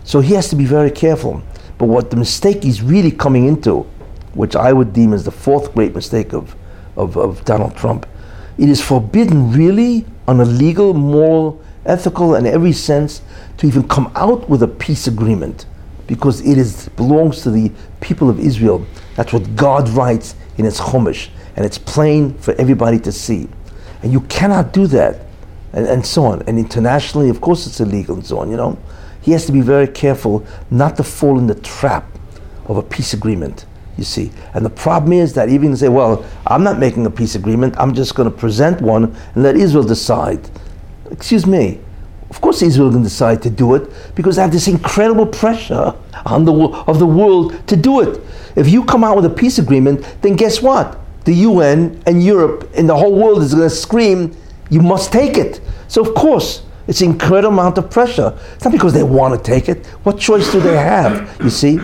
So 0.05 0.21
he 0.21 0.35
has 0.35 0.49
to 0.49 0.57
be 0.57 0.65
very 0.65 0.91
careful. 0.91 1.43
But 1.79 1.87
what 1.87 2.11
the 2.11 2.17
mistake 2.17 2.65
he's 2.65 2.83
really 2.83 3.11
coming 3.11 3.47
into, 3.47 3.83
which 4.35 4.57
I 4.57 4.73
would 4.73 4.93
deem 4.93 5.13
as 5.13 5.25
the 5.25 5.31
fourth 5.31 5.75
great 5.75 5.95
mistake 5.95 6.33
of, 6.33 6.57
of, 6.97 7.17
of 7.17 7.45
Donald 7.45 7.77
Trump, 7.77 8.07
it 8.59 8.69
is 8.69 8.83
forbidden 8.83 9.53
really 9.53 10.07
on 10.27 10.41
a 10.41 10.45
legal, 10.45 10.95
moral, 10.95 11.63
ethical, 11.87 12.35
and 12.35 12.47
every 12.47 12.73
sense 12.73 13.23
to 13.59 13.67
even 13.67 13.87
come 13.89 14.11
out 14.15 14.49
with 14.49 14.63
a 14.63 14.69
peace 14.69 15.07
agreement 15.07 15.67
because 16.07 16.41
it 16.41 16.59
is 16.59 16.89
belongs 16.91 17.43
to 17.43 17.51
the 17.51 17.71
people 18.01 18.31
of 18.31 18.39
Israel. 18.39 18.87
That's 19.17 19.33
what 19.33 19.57
God 19.57 19.89
writes 19.91 20.35
in 20.59 20.65
His 20.65 20.79
Chumash, 20.79 21.29
and 21.57 21.65
it's 21.65 21.79
plain 21.79 22.35
for 22.35 22.55
everybody 22.55 22.99
to 23.01 23.13
see. 23.13 23.49
And 24.03 24.13
you 24.13 24.21
cannot 24.23 24.73
do 24.73 24.87
that, 24.89 25.27
and, 25.73 25.87
and 25.87 26.07
so 26.07 26.25
on. 26.25 26.43
And 26.43 26.59
internationally, 26.59 27.29
of 27.29 27.41
course, 27.41 27.67
it's 27.67 27.81
illegal 27.81 28.15
and 28.15 28.27
so 28.27 28.39
on. 28.39 28.51
You 28.51 28.57
know, 28.57 28.79
he 29.21 29.33
has 29.33 29.47
to 29.47 29.53
be 29.53 29.61
very 29.61 29.89
careful 29.89 30.47
not 30.71 30.97
to 30.99 31.05
fall 31.05 31.39
in 31.39 31.47
the 31.47 31.55
trap 31.57 32.07
of 32.67 32.77
a 32.77 32.83
peace 32.83 33.15
agreement. 33.15 33.67
You 33.97 34.05
see, 34.05 34.31
and 34.53 34.65
the 34.65 34.71
problem 34.71 35.15
is 35.15 35.33
that 35.35 35.49
even 35.49 35.75
say, 35.75 35.89
"Well, 35.89 36.25
I'm 36.47 36.63
not 36.63 36.79
making 36.79 37.07
a 37.07 37.11
peace 37.11 37.35
agreement. 37.35 37.75
I'm 37.79 37.95
just 37.95 38.15
going 38.15 38.31
to 38.31 38.37
present 38.37 38.83
one 38.83 39.17
and 39.35 39.43
let 39.43 39.57
Israel 39.57 39.85
decide." 39.85 40.51
Excuse 41.11 41.47
me, 41.47 41.81
of 42.31 42.41
course, 42.41 42.63
Israel 42.63 42.91
can 42.91 43.03
decide 43.03 43.43
to 43.43 43.51
do 43.51 43.75
it 43.75 43.91
because 44.15 44.37
they 44.37 44.43
have 44.43 44.53
this 44.53 44.69
incredible 44.69 45.27
pressure 45.27 45.95
on 46.25 46.45
the 46.45 46.53
of 46.87 46.99
the 46.99 47.07
world 47.07 47.55
to 47.69 47.77
do 47.77 48.01
it. 48.01 48.21
If 48.57 48.69
you 48.69 48.85
come 48.85 49.05
out 49.05 49.17
with 49.17 49.27
a 49.27 49.31
peace 49.31 49.59
agreement, 49.59 50.05
then 50.23 50.35
guess 50.35 50.61
what? 50.61 50.99
The 51.25 51.35
UN 51.35 52.03
and 52.07 52.23
Europe 52.23 52.71
and 52.77 52.89
the 52.89 52.97
whole 52.97 53.15
world 53.15 53.43
is 53.43 53.55
going 53.55 53.69
to 53.69 53.75
scream, 53.75 54.35
"You 54.71 54.81
must 54.81 55.13
take 55.13 55.37
it." 55.37 55.61
So 55.89 56.03
of 56.03 56.15
course, 56.15 56.63
it's 56.89 57.01
an 57.01 57.11
incredible 57.13 57.53
amount 57.53 57.79
of 57.79 57.91
pressure. 57.91 58.33
It's 58.55 58.65
not 58.65 58.73
because 58.73 58.93
they 58.93 59.03
want 59.03 59.35
to 59.35 59.41
take 59.41 59.69
it. 59.69 59.87
What 60.03 60.19
choice 60.19 60.51
do 60.51 60.61
they 60.61 60.77
have? 60.77 61.29
You 61.43 61.51
see. 61.51 61.81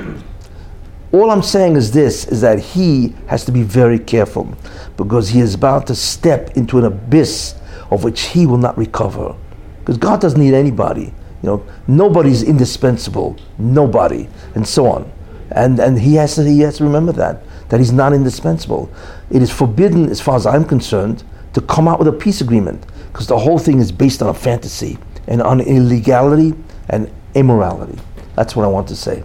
All 1.12 1.30
I'm 1.30 1.42
saying 1.42 1.76
is 1.76 1.90
this: 1.90 2.26
is 2.26 2.40
that 2.40 2.58
he 2.58 3.14
has 3.26 3.44
to 3.44 3.52
be 3.52 3.62
very 3.62 3.98
careful 3.98 4.48
because 4.96 5.28
he 5.28 5.40
is 5.40 5.54
about 5.54 5.86
to 5.88 5.94
step 5.94 6.56
into 6.56 6.78
an 6.78 6.84
abyss 6.84 7.54
of 7.92 8.04
which 8.04 8.22
he 8.22 8.46
will 8.46 8.58
not 8.58 8.76
recover. 8.76 9.34
Because 9.80 9.98
God 9.98 10.20
doesn't 10.20 10.40
need 10.40 10.54
anybody. 10.54 11.12
You 11.42 11.48
know, 11.48 11.66
nobody's 11.86 12.42
indispensable. 12.42 13.36
Nobody, 13.58 14.28
and 14.54 14.66
so 14.66 14.86
on. 14.86 15.10
And 15.50 15.78
and 15.78 15.98
he 15.98 16.14
has 16.14 16.36
to 16.36 16.44
he 16.44 16.60
has 16.60 16.78
to 16.78 16.84
remember 16.84 17.12
that 17.12 17.42
that 17.68 17.80
he's 17.80 17.92
not 17.92 18.12
indispensable. 18.12 18.90
It 19.30 19.42
is 19.42 19.50
forbidden, 19.50 20.10
as 20.10 20.20
far 20.20 20.36
as 20.36 20.46
I'm 20.46 20.64
concerned, 20.64 21.24
to 21.54 21.60
come 21.62 21.88
out 21.88 21.98
with 21.98 22.08
a 22.08 22.12
peace 22.12 22.40
agreement 22.40 22.84
because 23.10 23.26
the 23.26 23.38
whole 23.38 23.58
thing 23.58 23.78
is 23.78 23.90
based 23.90 24.22
on 24.22 24.28
a 24.28 24.34
fantasy 24.34 24.98
and 25.26 25.42
on 25.42 25.60
illegality 25.60 26.54
and 26.90 27.10
immorality. 27.34 27.98
That's 28.36 28.54
what 28.54 28.64
I 28.64 28.68
want 28.68 28.88
to 28.88 28.96
say. 28.96 29.24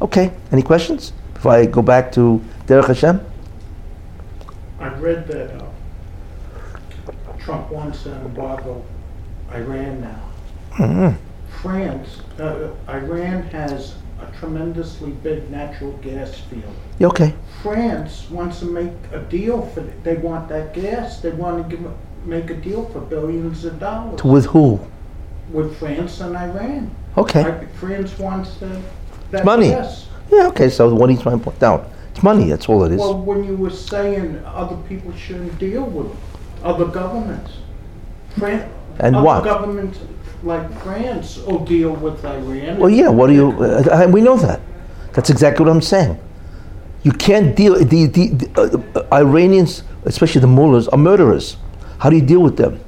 Okay, 0.00 0.32
any 0.52 0.62
questions 0.62 1.12
before 1.34 1.52
I 1.52 1.66
go 1.66 1.82
back 1.82 2.12
to 2.12 2.42
Derech 2.66 2.88
Hashem? 2.88 3.20
I've 4.78 5.00
read 5.00 5.26
that 5.28 5.62
uh, 5.62 5.71
Trump 7.44 7.70
wants 7.70 8.06
an 8.06 8.20
embargo 8.22 8.84
Iran 9.52 10.00
now. 10.00 10.22
Mm-hmm. 10.72 11.58
France, 11.60 12.20
uh, 12.38 12.70
Iran 12.88 13.42
has 13.44 13.94
a 14.20 14.38
tremendously 14.38 15.10
big 15.10 15.50
natural 15.50 15.92
gas 15.98 16.38
field. 16.38 16.74
Okay. 17.00 17.34
France 17.62 18.30
wants 18.30 18.60
to 18.60 18.66
make 18.66 18.92
a 19.12 19.20
deal 19.20 19.66
for, 19.66 19.80
they 19.80 20.16
want 20.16 20.48
that 20.48 20.72
gas, 20.72 21.20
they 21.20 21.30
want 21.30 21.68
to 21.68 21.76
give, 21.76 21.92
make 22.24 22.50
a 22.50 22.54
deal 22.54 22.86
for 22.90 23.00
billions 23.00 23.64
of 23.64 23.78
dollars. 23.78 24.22
With 24.22 24.46
who? 24.46 24.80
With 25.50 25.76
France 25.78 26.20
and 26.20 26.36
Iran. 26.36 26.94
Okay. 27.18 27.66
France 27.78 28.18
wants 28.18 28.56
the, 28.58 28.80
that 29.30 29.44
Money. 29.44 29.70
gas. 29.70 30.08
Yeah, 30.30 30.46
okay, 30.48 30.70
so 30.70 30.94
what 30.94 31.10
he's 31.10 31.20
trying 31.20 31.38
to 31.38 31.44
put 31.44 31.58
down. 31.58 31.88
It's 32.12 32.22
money. 32.22 32.48
That's 32.48 32.68
all 32.68 32.84
it 32.84 32.92
is. 32.92 32.98
Well, 32.98 33.18
when 33.20 33.44
you 33.44 33.56
were 33.56 33.70
saying 33.70 34.42
other 34.44 34.76
people 34.88 35.14
shouldn't 35.16 35.58
deal 35.58 35.84
with 35.84 36.08
them, 36.08 36.18
other 36.64 36.86
governments. 36.86 37.50
Fran- 38.38 38.68
And 38.98 39.16
other 39.16 39.24
what? 39.24 39.44
governments 39.44 39.98
like 40.42 40.66
France 40.82 41.38
will 41.38 41.64
deal 41.64 41.92
with 41.92 42.24
Iran. 42.24 42.78
Well, 42.78 42.90
yeah. 42.90 43.08
What 43.08 43.28
do 43.28 43.32
you? 43.34 43.50
Uh, 43.62 44.06
we 44.10 44.20
know 44.20 44.36
that. 44.36 44.60
That's 45.12 45.30
exactly 45.30 45.64
what 45.64 45.70
I'm 45.74 45.82
saying. 45.82 46.18
You 47.02 47.12
can't 47.12 47.54
deal. 47.56 47.74
The, 47.84 48.06
the, 48.06 48.26
the 48.28 49.02
uh, 49.12 49.14
Iranians, 49.16 49.82
especially 50.04 50.40
the 50.40 50.46
mullahs, 50.46 50.88
are 50.88 50.98
murderers. 50.98 51.56
How 51.98 52.10
do 52.10 52.16
you 52.16 52.22
deal 52.24 52.40
with 52.42 52.56
them? 52.56 52.80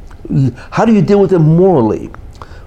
How 0.70 0.84
do 0.84 0.92
you 0.92 1.02
deal 1.02 1.20
with 1.20 1.30
them 1.30 1.42
morally? 1.56 2.10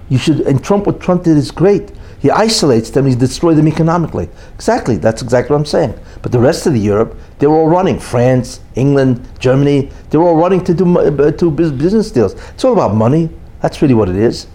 You 0.08 0.18
should. 0.18 0.40
And 0.42 0.62
Trump, 0.62 0.86
what 0.86 1.00
Trump 1.00 1.24
did 1.24 1.36
is 1.36 1.50
great. 1.50 1.90
He 2.20 2.30
isolates 2.30 2.90
them. 2.90 3.06
He 3.06 3.14
destroys 3.14 3.56
them 3.56 3.68
economically. 3.68 4.28
Exactly. 4.54 4.96
That's 4.96 5.22
exactly 5.22 5.54
what 5.54 5.60
I'm 5.60 5.66
saying. 5.66 5.94
But 6.20 6.32
the 6.32 6.40
rest 6.40 6.66
of 6.66 6.72
the 6.72 6.80
Europe, 6.80 7.16
they're 7.38 7.50
all 7.50 7.68
running. 7.68 7.98
France, 8.00 8.60
England, 8.74 9.26
Germany. 9.38 9.90
They're 10.10 10.22
all 10.22 10.36
running 10.36 10.64
to 10.64 10.74
do 10.74 10.98
uh, 10.98 11.30
to 11.30 11.50
business 11.50 12.10
deals. 12.10 12.34
It's 12.50 12.64
all 12.64 12.72
about 12.72 12.94
money. 12.94 13.30
That's 13.60 13.80
really 13.82 13.94
what 13.94 14.08
it 14.08 14.16
is. 14.16 14.48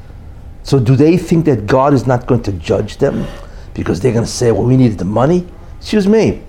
So 0.63 0.79
do 0.79 0.95
they 0.95 1.17
think 1.17 1.45
that 1.45 1.65
God 1.67 1.93
is 1.93 2.05
not 2.05 2.25
going 2.25 2.43
to 2.43 2.51
judge 2.53 2.97
them 2.97 3.25
because 3.73 3.99
they're 4.01 4.13
going 4.13 4.25
to 4.25 4.31
say, 4.31 4.51
"Well, 4.51 4.63
we 4.63 4.77
needed 4.77 4.97
the 4.97 5.05
money"? 5.05 5.47
Excuse 5.77 6.07
me. 6.07 6.41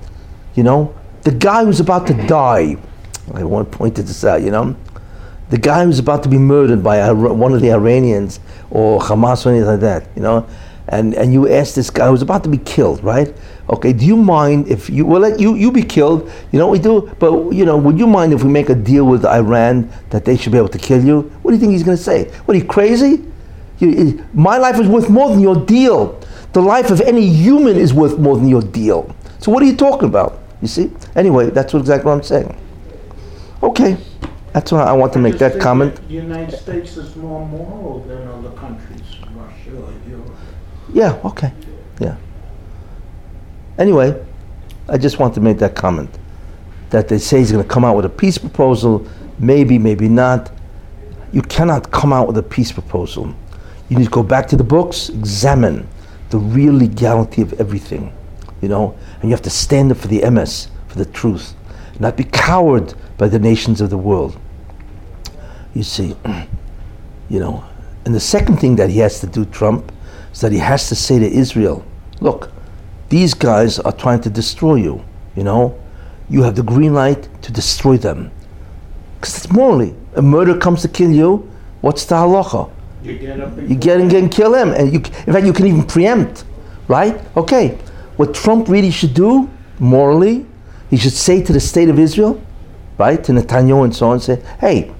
You 0.54 0.62
know, 0.62 0.94
the 1.22 1.32
guy 1.32 1.64
who's 1.64 1.80
about 1.80 2.06
to 2.08 2.14
die. 2.26 2.76
I 3.32 3.42
want 3.44 3.70
to 3.70 3.78
point 3.78 3.94
this 3.94 4.24
out. 4.24 4.42
You 4.42 4.50
know, 4.50 4.76
the 5.50 5.58
guy 5.58 5.84
who's 5.84 5.98
about 5.98 6.22
to 6.24 6.28
be 6.28 6.38
murdered 6.38 6.82
by 6.82 7.10
one 7.12 7.52
of 7.52 7.60
the 7.60 7.72
Iranians 7.72 8.40
or 8.70 9.00
Hamas 9.00 9.46
or 9.46 9.50
anything 9.50 9.68
like 9.68 9.80
that. 9.80 10.08
You 10.14 10.22
know, 10.22 10.46
and 10.88 11.14
and 11.14 11.32
you 11.32 11.48
ask 11.48 11.74
this 11.74 11.90
guy 11.90 12.08
who's 12.08 12.22
about 12.22 12.42
to 12.44 12.50
be 12.50 12.58
killed, 12.58 13.02
right? 13.02 13.34
Okay, 13.70 13.92
do 13.92 14.04
you 14.04 14.16
mind 14.16 14.68
if 14.68 14.90
you 14.90 15.06
will 15.06 15.20
let 15.20 15.40
you 15.40 15.54
you 15.54 15.72
be 15.72 15.82
killed? 15.82 16.30
You 16.52 16.58
know 16.58 16.66
what 16.66 16.72
we 16.72 16.78
do, 16.78 17.10
but 17.18 17.50
you 17.52 17.64
know, 17.64 17.76
would 17.78 17.98
you 17.98 18.06
mind 18.06 18.32
if 18.32 18.42
we 18.42 18.50
make 18.50 18.68
a 18.68 18.74
deal 18.74 19.06
with 19.06 19.24
Iran 19.24 19.90
that 20.10 20.24
they 20.24 20.36
should 20.36 20.52
be 20.52 20.58
able 20.58 20.68
to 20.68 20.78
kill 20.78 21.02
you? 21.02 21.22
What 21.42 21.50
do 21.52 21.54
you 21.56 21.60
think 21.60 21.72
he's 21.72 21.82
going 21.84 21.96
to 21.96 22.02
say? 22.02 22.28
What 22.44 22.54
are 22.54 22.58
you 22.58 22.66
crazy? 22.66 23.24
You- 23.78 23.88
you- 23.90 24.24
my 24.34 24.58
life 24.58 24.78
is 24.78 24.86
worth 24.86 25.08
more 25.08 25.30
than 25.30 25.40
your 25.40 25.56
deal. 25.56 26.18
The 26.52 26.60
life 26.62 26.90
of 26.90 27.00
any 27.00 27.26
human 27.26 27.76
is 27.76 27.92
worth 27.94 28.18
more 28.18 28.36
than 28.36 28.46
your 28.48 28.62
deal. 28.62 29.10
So 29.38 29.50
what 29.50 29.62
are 29.62 29.66
you 29.66 29.76
talking 29.76 30.08
about? 30.08 30.38
You 30.62 30.68
see? 30.68 30.90
Anyway, 31.16 31.50
that's 31.50 31.72
what 31.72 31.80
exactly 31.80 32.06
what 32.06 32.12
I'm 32.16 32.22
saying. 32.22 32.54
Okay, 33.62 33.96
that's 34.52 34.70
why 34.70 34.82
I 34.82 34.92
want 34.92 35.12
to 35.14 35.18
make 35.18 35.38
that 35.38 35.58
comment. 35.58 35.96
The 36.08 36.14
United 36.14 36.56
States 36.58 36.96
is 36.96 37.16
more 37.16 37.44
moral 37.46 38.04
than 38.06 38.28
other 38.28 38.50
countries, 38.50 39.00
Russia 39.34 39.76
or 39.76 39.92
Europe. 40.08 40.30
Yeah, 40.92 41.20
okay, 41.24 41.52
yeah. 42.00 42.16
Anyway, 43.78 44.24
I 44.88 44.98
just 44.98 45.18
want 45.18 45.34
to 45.34 45.40
make 45.40 45.58
that 45.58 45.74
comment 45.74 46.10
that 46.90 47.08
they 47.08 47.18
say 47.18 47.38
he's 47.38 47.50
going 47.50 47.64
to 47.64 47.68
come 47.68 47.84
out 47.84 47.96
with 47.96 48.04
a 48.04 48.10
peace 48.10 48.38
proposal. 48.38 49.06
Maybe, 49.38 49.78
maybe 49.78 50.08
not. 50.08 50.52
You 51.32 51.42
cannot 51.42 51.90
come 51.90 52.12
out 52.12 52.28
with 52.28 52.38
a 52.38 52.42
peace 52.42 52.70
proposal. 52.70 53.34
You 53.88 53.98
need 53.98 54.04
to 54.04 54.10
go 54.10 54.22
back 54.22 54.46
to 54.48 54.56
the 54.56 54.64
books, 54.64 55.08
examine 55.08 55.88
the 56.30 56.38
real 56.38 56.74
legality 56.74 57.42
of 57.42 57.52
everything, 57.60 58.12
you 58.60 58.68
know, 58.68 58.96
and 59.20 59.24
you 59.24 59.30
have 59.30 59.42
to 59.42 59.50
stand 59.50 59.90
up 59.90 59.98
for 59.98 60.08
the 60.08 60.20
emes, 60.20 60.68
for 60.88 60.98
the 60.98 61.04
truth, 61.06 61.54
not 61.98 62.16
be 62.16 62.24
cowed 62.24 62.94
by 63.18 63.28
the 63.28 63.38
nations 63.38 63.80
of 63.80 63.90
the 63.90 63.98
world. 63.98 64.38
You 65.74 65.82
see, 65.82 66.16
you 67.28 67.40
know. 67.40 67.64
And 68.04 68.14
the 68.14 68.20
second 68.20 68.58
thing 68.58 68.76
that 68.76 68.90
he 68.90 68.98
has 68.98 69.20
to 69.20 69.26
do, 69.26 69.44
Trump, 69.46 69.90
is 70.34 70.40
that 70.40 70.52
he 70.52 70.58
has 70.58 70.88
to 70.88 70.94
say 70.94 71.18
to 71.18 71.26
Israel, 71.26 71.84
look, 72.20 72.50
these 73.08 73.32
guys 73.32 73.78
are 73.78 73.92
trying 73.92 74.20
to 74.22 74.30
destroy 74.30 74.74
you, 74.74 75.02
you 75.36 75.44
know. 75.44 75.80
You 76.28 76.42
have 76.42 76.56
the 76.56 76.62
green 76.62 76.92
light 76.92 77.28
to 77.42 77.52
destroy 77.52 77.96
them. 77.96 78.30
Because 79.16 79.36
it's 79.38 79.52
morally. 79.52 79.94
A 80.16 80.22
murder 80.22 80.58
comes 80.58 80.82
to 80.82 80.88
kill 80.88 81.10
you, 81.10 81.48
what's 81.80 82.04
the 82.04 82.16
halacha? 82.16 82.70
You 83.02 83.18
get 83.18 83.40
up. 83.40 83.56
You 83.58 83.76
get 83.76 84.00
and, 84.00 84.10
get 84.10 84.22
and 84.22 84.32
kill 84.32 84.54
him. 84.54 84.70
And 84.72 84.92
you, 84.92 84.98
in 84.98 85.32
fact, 85.32 85.46
you 85.46 85.52
can 85.52 85.66
even 85.66 85.84
preempt, 85.84 86.44
right? 86.88 87.20
Okay. 87.36 87.78
What 88.16 88.34
Trump 88.34 88.68
really 88.68 88.90
should 88.90 89.14
do, 89.14 89.48
morally, 89.78 90.46
he 90.90 90.96
should 90.96 91.12
say 91.12 91.42
to 91.42 91.52
the 91.52 91.60
state 91.60 91.88
of 91.88 91.98
Israel, 91.98 92.42
right, 92.98 93.22
to 93.22 93.32
Netanyahu 93.32 93.84
and 93.84 93.94
so 93.94 94.08
on, 94.08 94.20
say, 94.20 94.42
hey, 94.60 94.92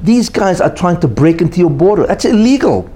these 0.00 0.28
guys 0.28 0.60
are 0.60 0.74
trying 0.74 1.00
to 1.00 1.08
break 1.08 1.40
into 1.40 1.58
your 1.58 1.70
border. 1.70 2.06
That's 2.06 2.24
illegal. 2.24 2.88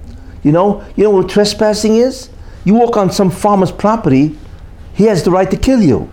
You 0.47 0.53
know, 0.53 0.81
you 0.95 1.03
know 1.03 1.09
what 1.09 1.27
trespassing 1.27 1.97
is? 1.97 2.29
You 2.63 2.75
walk 2.75 2.95
on 2.95 3.11
some 3.11 3.29
farmer's 3.29 3.69
property, 3.69 4.37
he 4.93 5.03
has 5.03 5.21
the 5.21 5.29
right 5.29 5.51
to 5.51 5.57
kill 5.57 5.81
you. 5.81 6.09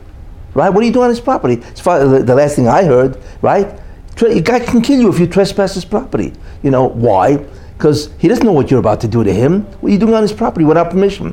Right? 0.55 0.71
What 0.71 0.83
are 0.83 0.87
you 0.87 0.93
doing 0.93 1.05
on 1.05 1.11
his 1.11 1.21
property? 1.21 1.63
As 1.63 1.79
far 1.79 2.05
the, 2.05 2.25
the 2.25 2.35
last 2.35 2.57
thing 2.57 2.67
I 2.67 2.83
heard, 2.83 3.17
right? 3.43 3.79
A 4.21 4.41
guy 4.41 4.59
can 4.59 4.83
kill 4.83 5.01
you 5.01 5.09
if 5.09 5.21
you 5.21 5.29
trespass 5.29 5.75
his 5.75 5.85
property. 5.85 6.33
You 6.65 6.73
know, 6.73 6.89
why? 6.89 7.37
Because 7.79 8.13
he 8.19 8.27
doesn't 8.27 8.45
know 8.45 8.51
what 8.51 8.73
you're 8.73 8.81
about 8.81 9.01
to 9.03 9.09
do 9.09 9.23
to 9.23 9.33
him. 9.33 9.63
What 9.81 9.91
are 9.91 9.93
you 9.93 10.01
doing 10.01 10.15
on 10.15 10.23
his 10.23 10.33
property 10.33 10.65
without 10.65 10.91
permission? 10.91 11.33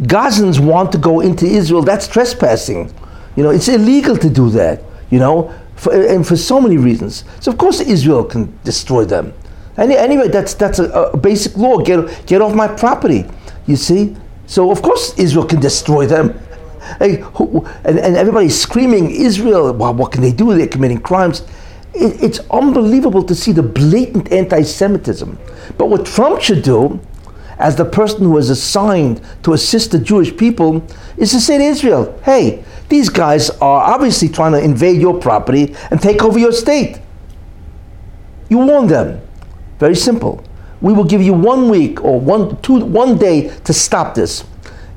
Gazans 0.00 0.58
want 0.58 0.90
to 0.90 0.98
go 0.98 1.20
into 1.20 1.46
Israel, 1.46 1.82
that's 1.82 2.08
trespassing. 2.08 2.92
You 3.36 3.44
know, 3.44 3.50
it's 3.50 3.68
illegal 3.68 4.16
to 4.16 4.28
do 4.28 4.50
that, 4.50 4.82
you 5.10 5.20
know, 5.20 5.54
for, 5.76 5.92
and 5.94 6.26
for 6.26 6.36
so 6.36 6.60
many 6.60 6.76
reasons. 6.76 7.22
So, 7.38 7.52
of 7.52 7.58
course, 7.58 7.80
Israel 7.80 8.24
can 8.24 8.58
destroy 8.64 9.04
them. 9.04 9.32
Any, 9.76 9.96
anyway, 9.96 10.28
that's, 10.28 10.54
that's 10.54 10.78
a, 10.78 10.90
a 10.90 11.16
basic 11.16 11.56
law. 11.56 11.78
Get, 11.78 12.26
get 12.26 12.42
off 12.42 12.54
my 12.54 12.68
property, 12.68 13.24
you 13.66 13.76
see? 13.76 14.16
So, 14.46 14.70
of 14.70 14.82
course, 14.82 15.16
Israel 15.18 15.46
can 15.46 15.60
destroy 15.60 16.06
them. 16.06 16.38
Hey, 16.98 17.16
who, 17.34 17.64
and, 17.84 17.98
and 17.98 18.16
everybody's 18.16 18.60
screaming, 18.60 19.10
Israel, 19.10 19.72
well, 19.72 19.94
what 19.94 20.12
can 20.12 20.22
they 20.22 20.32
do? 20.32 20.54
They're 20.56 20.66
committing 20.66 21.00
crimes. 21.00 21.42
It, 21.94 22.22
it's 22.22 22.40
unbelievable 22.50 23.22
to 23.24 23.34
see 23.34 23.52
the 23.52 23.62
blatant 23.62 24.32
anti 24.32 24.62
Semitism. 24.62 25.38
But 25.78 25.86
what 25.86 26.04
Trump 26.04 26.40
should 26.40 26.62
do, 26.62 27.00
as 27.58 27.76
the 27.76 27.84
person 27.84 28.22
who 28.22 28.36
is 28.38 28.50
assigned 28.50 29.20
to 29.44 29.52
assist 29.52 29.92
the 29.92 29.98
Jewish 29.98 30.36
people, 30.36 30.84
is 31.16 31.30
to 31.30 31.40
say 31.40 31.58
to 31.58 31.64
Israel, 31.64 32.18
hey, 32.24 32.64
these 32.88 33.08
guys 33.08 33.50
are 33.50 33.92
obviously 33.94 34.28
trying 34.28 34.52
to 34.52 34.60
invade 34.60 35.00
your 35.00 35.20
property 35.20 35.76
and 35.90 36.00
take 36.00 36.24
over 36.24 36.38
your 36.38 36.52
state. 36.52 36.98
You 38.48 38.58
warn 38.58 38.88
them. 38.88 39.20
Very 39.80 39.96
simple. 39.96 40.44
We 40.82 40.92
will 40.92 41.04
give 41.04 41.22
you 41.22 41.32
one 41.32 41.70
week 41.70 42.04
or 42.04 42.20
one, 42.20 42.60
two, 42.60 42.84
one 42.84 43.16
day 43.16 43.48
to 43.64 43.72
stop 43.72 44.14
this. 44.14 44.44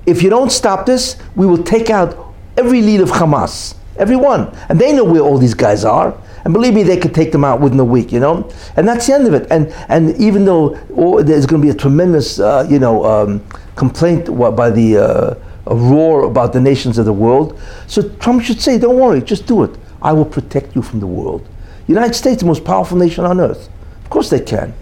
If 0.06 0.22
you 0.22 0.30
don't 0.30 0.52
stop 0.52 0.86
this, 0.86 1.16
we 1.36 1.46
will 1.46 1.64
take 1.64 1.90
out 1.90 2.34
every 2.58 2.82
lead 2.82 3.00
of 3.00 3.10
Hamas, 3.10 3.76
every 3.96 4.18
one. 4.18 4.54
And 4.68 4.78
they 4.78 4.92
know 4.94 5.06
where 5.06 5.22
all 5.22 5.38
these 5.38 5.54
guys 5.54 5.86
are. 5.86 6.14
And 6.44 6.54
believe 6.54 6.74
me, 6.74 6.84
they 6.84 6.98
could 6.98 7.16
take 7.16 7.32
them 7.32 7.46
out 7.46 7.62
within 7.62 7.80
a 7.80 7.86
week, 7.86 8.12
you 8.12 8.20
know. 8.20 8.52
And 8.76 8.86
that's 8.86 9.08
the 9.08 9.14
end 9.14 9.26
of 9.26 9.34
it. 9.34 9.48
And 9.50 9.74
and 9.88 10.18
even 10.18 10.44
though 10.44 10.78
oh, 10.98 11.24
there's 11.24 11.46
going 11.46 11.62
to 11.62 11.66
be 11.66 11.72
a 11.72 11.74
tremendous, 11.74 12.38
uh, 12.40 12.68
you 12.70 12.80
know, 12.80 13.06
um, 13.06 13.42
complaint 13.78 14.26
by 14.38 14.70
the 14.70 14.98
uh, 14.98 15.74
roar 15.74 16.24
about 16.24 16.52
the 16.52 16.60
nations 16.60 16.98
of 16.98 17.06
the 17.06 17.14
world, 17.14 17.58
so 17.88 18.02
Trump 18.18 18.44
should 18.44 18.60
say, 18.60 18.78
"Don't 18.78 19.00
worry, 19.00 19.22
just 19.22 19.48
do 19.48 19.64
it. 19.64 19.72
I 20.02 20.12
will 20.12 20.26
protect 20.26 20.76
you 20.76 20.82
from 20.82 21.00
the 21.00 21.08
world." 21.08 21.48
United 21.88 22.14
States, 22.14 22.42
the 22.42 22.46
most 22.46 22.66
powerful 22.66 22.98
nation 22.98 23.24
on 23.24 23.40
earth. 23.40 23.70
Course, 24.14 24.30
they 24.30 24.42
can. 24.42 24.76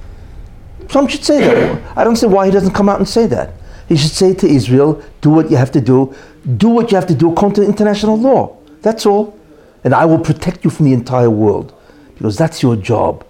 Trump 0.89 1.09
should 1.09 1.23
say 1.23 1.39
that. 1.39 1.97
I 1.97 2.03
don't 2.03 2.17
see 2.17 2.27
why 2.27 2.47
he 2.47 2.51
doesn't 2.51 2.73
come 2.73 2.89
out 2.89 2.99
and 2.99 3.07
say 3.07 3.27
that. 3.27 3.53
He 3.87 3.95
should 3.95 4.11
say 4.11 4.33
to 4.33 4.45
Israel, 4.45 5.01
do 5.21 5.29
what 5.29 5.49
you 5.49 5.55
have 5.55 5.71
to 5.71 5.79
do. 5.79 6.13
Do 6.57 6.67
what 6.67 6.91
you 6.91 6.97
have 6.97 7.07
to 7.07 7.15
do 7.15 7.31
according 7.31 7.55
to 7.55 7.63
international 7.63 8.17
law. 8.19 8.57
That's 8.81 9.05
all. 9.05 9.39
And 9.85 9.95
I 9.95 10.03
will 10.03 10.19
protect 10.19 10.65
you 10.65 10.69
from 10.69 10.87
the 10.87 10.91
entire 10.91 11.29
world. 11.29 11.73
Because 12.15 12.37
that's 12.37 12.61
your 12.61 12.75
job. 12.75 13.25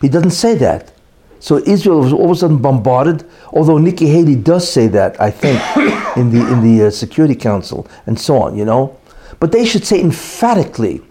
He 0.00 0.08
doesn't 0.08 0.30
say 0.30 0.54
that. 0.54 0.94
So 1.40 1.58
Israel 1.58 2.00
was 2.00 2.14
all 2.14 2.24
of 2.24 2.30
a 2.30 2.36
sudden 2.36 2.56
bombarded, 2.56 3.28
although 3.52 3.76
Nikki 3.76 4.06
Haley 4.06 4.36
does 4.36 4.66
say 4.66 4.86
that, 4.86 5.20
I 5.20 5.30
think, 5.30 5.60
in 6.16 6.30
the, 6.30 6.40
in 6.50 6.62
the 6.62 6.86
uh, 6.86 6.90
Security 6.90 7.34
Council 7.34 7.86
and 8.06 8.18
so 8.18 8.38
on, 8.38 8.56
you 8.56 8.64
know. 8.64 8.98
But 9.40 9.52
they 9.52 9.66
should 9.66 9.84
say 9.84 10.00
emphatically 10.00 11.02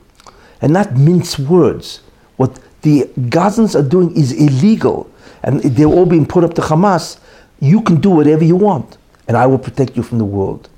and 0.59 0.73
not 0.73 0.97
mince 0.97 1.37
words. 1.37 2.01
What 2.37 2.59
the 2.83 3.09
Gazans 3.17 3.77
are 3.77 3.87
doing 3.87 4.15
is 4.15 4.31
illegal, 4.31 5.09
and 5.41 5.61
they're 5.61 5.87
all 5.87 6.05
being 6.05 6.25
put 6.25 6.43
up 6.43 6.53
to 6.55 6.61
Hamas. 6.61 7.17
You 7.59 7.81
can 7.81 7.99
do 7.99 8.09
whatever 8.09 8.43
you 8.43 8.55
want, 8.55 8.97
and 9.27 9.35
I 9.35 9.45
will 9.47 9.57
protect 9.57 9.97
you 9.97 10.03
from 10.03 10.17
the 10.19 10.25
world. 10.25 10.69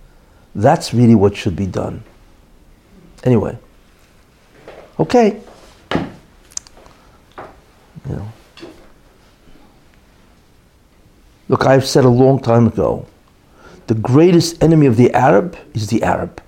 That's 0.53 0.93
really 0.93 1.15
what 1.15 1.35
should 1.35 1.55
be 1.55 1.65
done. 1.65 2.03
Anyway, 3.23 3.57
okay. 4.99 5.41
You 8.07 8.15
know. 8.15 8.31
Look, 11.49 11.65
I've 11.65 11.85
said 11.85 12.05
a 12.05 12.09
long 12.09 12.39
time 12.39 12.67
ago 12.67 13.05
the 13.87 13.95
greatest 13.95 14.63
enemy 14.63 14.87
of 14.87 14.97
the 14.97 15.13
Arab 15.13 15.57
is 15.73 15.87
the 15.87 16.01
Arab. 16.03 16.41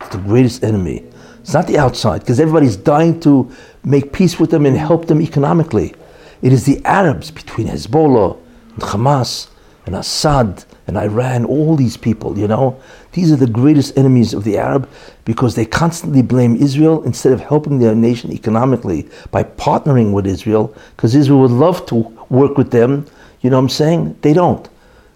It's 0.00 0.08
the 0.10 0.18
greatest 0.18 0.62
enemy. 0.62 1.04
It's 1.46 1.54
not 1.54 1.68
the 1.68 1.78
outside, 1.78 2.22
because 2.22 2.40
everybody's 2.40 2.74
dying 2.74 3.20
to 3.20 3.48
make 3.84 4.12
peace 4.12 4.40
with 4.40 4.50
them 4.50 4.66
and 4.66 4.76
help 4.76 5.06
them 5.06 5.22
economically. 5.22 5.94
It 6.42 6.52
is 6.52 6.64
the 6.64 6.84
Arabs 6.84 7.30
between 7.30 7.68
Hezbollah 7.68 8.36
and 8.72 8.82
Hamas 8.82 9.46
and 9.86 9.94
Assad 9.94 10.64
and 10.88 10.98
Iran, 10.98 11.44
all 11.44 11.76
these 11.76 11.96
people, 11.96 12.36
you 12.36 12.48
know, 12.48 12.80
these 13.12 13.30
are 13.30 13.36
the 13.36 13.46
greatest 13.46 13.96
enemies 13.96 14.34
of 14.34 14.42
the 14.42 14.58
Arab 14.58 14.88
because 15.24 15.54
they 15.54 15.64
constantly 15.64 16.20
blame 16.20 16.56
Israel 16.56 17.04
instead 17.04 17.32
of 17.32 17.38
helping 17.38 17.78
their 17.78 17.94
nation 17.94 18.32
economically 18.32 19.08
by 19.30 19.44
partnering 19.44 20.12
with 20.12 20.26
Israel, 20.26 20.74
because 20.96 21.14
Israel 21.14 21.42
would 21.42 21.52
love 21.52 21.86
to 21.86 21.94
work 22.28 22.58
with 22.58 22.72
them. 22.72 23.06
You 23.40 23.50
know 23.50 23.58
what 23.58 23.62
I'm 23.62 23.68
saying? 23.68 24.18
They 24.22 24.32
don't. 24.32 24.68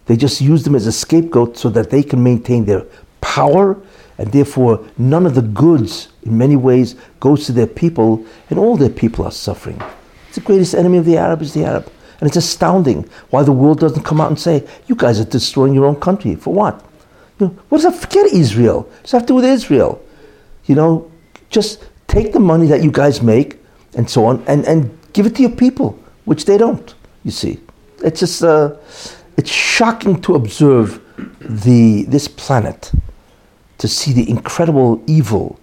They 0.07 0.17
just 0.17 0.41
use 0.41 0.63
them 0.63 0.77
as 0.77 0.87
a 0.87 0.93
scapegoat 0.93 1.57
so 1.57 1.71
that 1.71 1.91
they 1.91 2.05
can 2.05 2.23
maintain 2.23 2.67
their 2.67 2.87
power, 3.21 3.77
and 4.21 4.31
therefore 4.33 4.87
none 4.99 5.25
of 5.25 5.35
the 5.35 5.43
goods, 5.43 6.09
in 6.25 6.37
many 6.37 6.55
ways, 6.55 6.95
goes 7.21 7.47
to 7.47 7.53
their 7.53 7.67
people, 7.67 8.23
and 8.51 8.59
all 8.59 8.77
their 8.77 8.91
people 8.91 9.25
are 9.25 9.33
suffering. 9.33 9.81
It's 10.29 10.37
the 10.37 10.43
greatest 10.43 10.75
enemy 10.75 10.99
of 10.99 11.07
the 11.07 11.17
Arab 11.17 11.41
is 11.41 11.55
the 11.55 11.65
Arab. 11.65 11.91
And 12.21 12.29
it's 12.29 12.37
astounding 12.37 13.09
why 13.31 13.45
the 13.45 13.53
world 13.53 13.81
doesn't 13.81 14.03
come 14.03 14.21
out 14.21 14.29
and 14.29 14.39
say, 14.39 14.69
you 14.87 14.95
guys 14.95 15.19
are 15.19 15.25
destroying 15.25 15.73
your 15.73 15.87
own 15.87 15.97
country. 15.99 16.35
For 16.35 16.53
what? 16.53 16.85
You 17.39 17.47
know, 17.47 17.53
what 17.71 17.81
does 17.81 17.91
that 17.91 17.99
forget 17.99 18.27
Israel? 18.27 18.83
What 18.83 19.03
does 19.03 19.13
that 19.13 19.17
have 19.21 19.27
to 19.27 19.29
do 19.29 19.35
with 19.37 19.47
Israel? 19.47 20.05
You 20.67 20.75
know, 20.75 21.11
just 21.49 21.89
take 22.07 22.35
the 22.35 22.41
money 22.41 22.67
that 22.67 22.83
you 22.83 22.91
guys 22.91 23.23
make 23.23 23.59
and 23.97 24.09
so 24.09 24.27
on 24.27 24.45
and, 24.47 24.67
and 24.67 24.99
give 25.15 25.25
it 25.25 25.35
to 25.37 25.43
your 25.43 25.51
people, 25.53 25.99
which 26.27 26.45
they 26.45 26.59
don't, 26.59 26.95
you 27.25 27.31
see. 27.31 27.59
It's 28.05 28.21
just, 28.21 28.45
uh, 28.45 28.77
it's 29.39 29.51
shocking 29.51 30.21
to 30.21 30.35
observe 30.35 31.01
the, 31.41 32.05
this 32.05 32.29
planet, 32.29 32.93
to 33.81 33.89
see 33.89 34.13
the 34.13 34.29
incredible 34.29 35.03
evil 35.07 35.59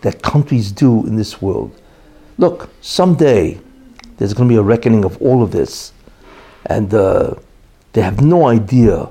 that 0.00 0.22
countries 0.22 0.72
do 0.72 1.06
in 1.06 1.14
this 1.14 1.40
world. 1.40 1.70
Look, 2.36 2.68
someday 2.80 3.60
there's 4.16 4.34
going 4.34 4.48
to 4.48 4.52
be 4.52 4.58
a 4.58 4.62
reckoning 4.62 5.04
of 5.04 5.20
all 5.22 5.40
of 5.40 5.52
this. 5.52 5.92
And 6.66 6.92
uh, 6.92 7.34
they 7.92 8.02
have 8.02 8.20
no 8.20 8.46
idea 8.46 9.08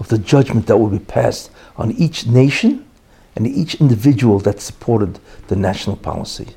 of 0.00 0.08
the 0.08 0.16
judgment 0.16 0.66
that 0.66 0.78
will 0.78 0.88
be 0.88 0.98
passed 0.98 1.50
on 1.76 1.92
each 1.92 2.26
nation 2.26 2.88
and 3.36 3.46
each 3.46 3.74
individual 3.74 4.38
that 4.40 4.60
supported 4.60 5.18
the 5.48 5.56
national 5.56 5.96
policy. 5.96 6.48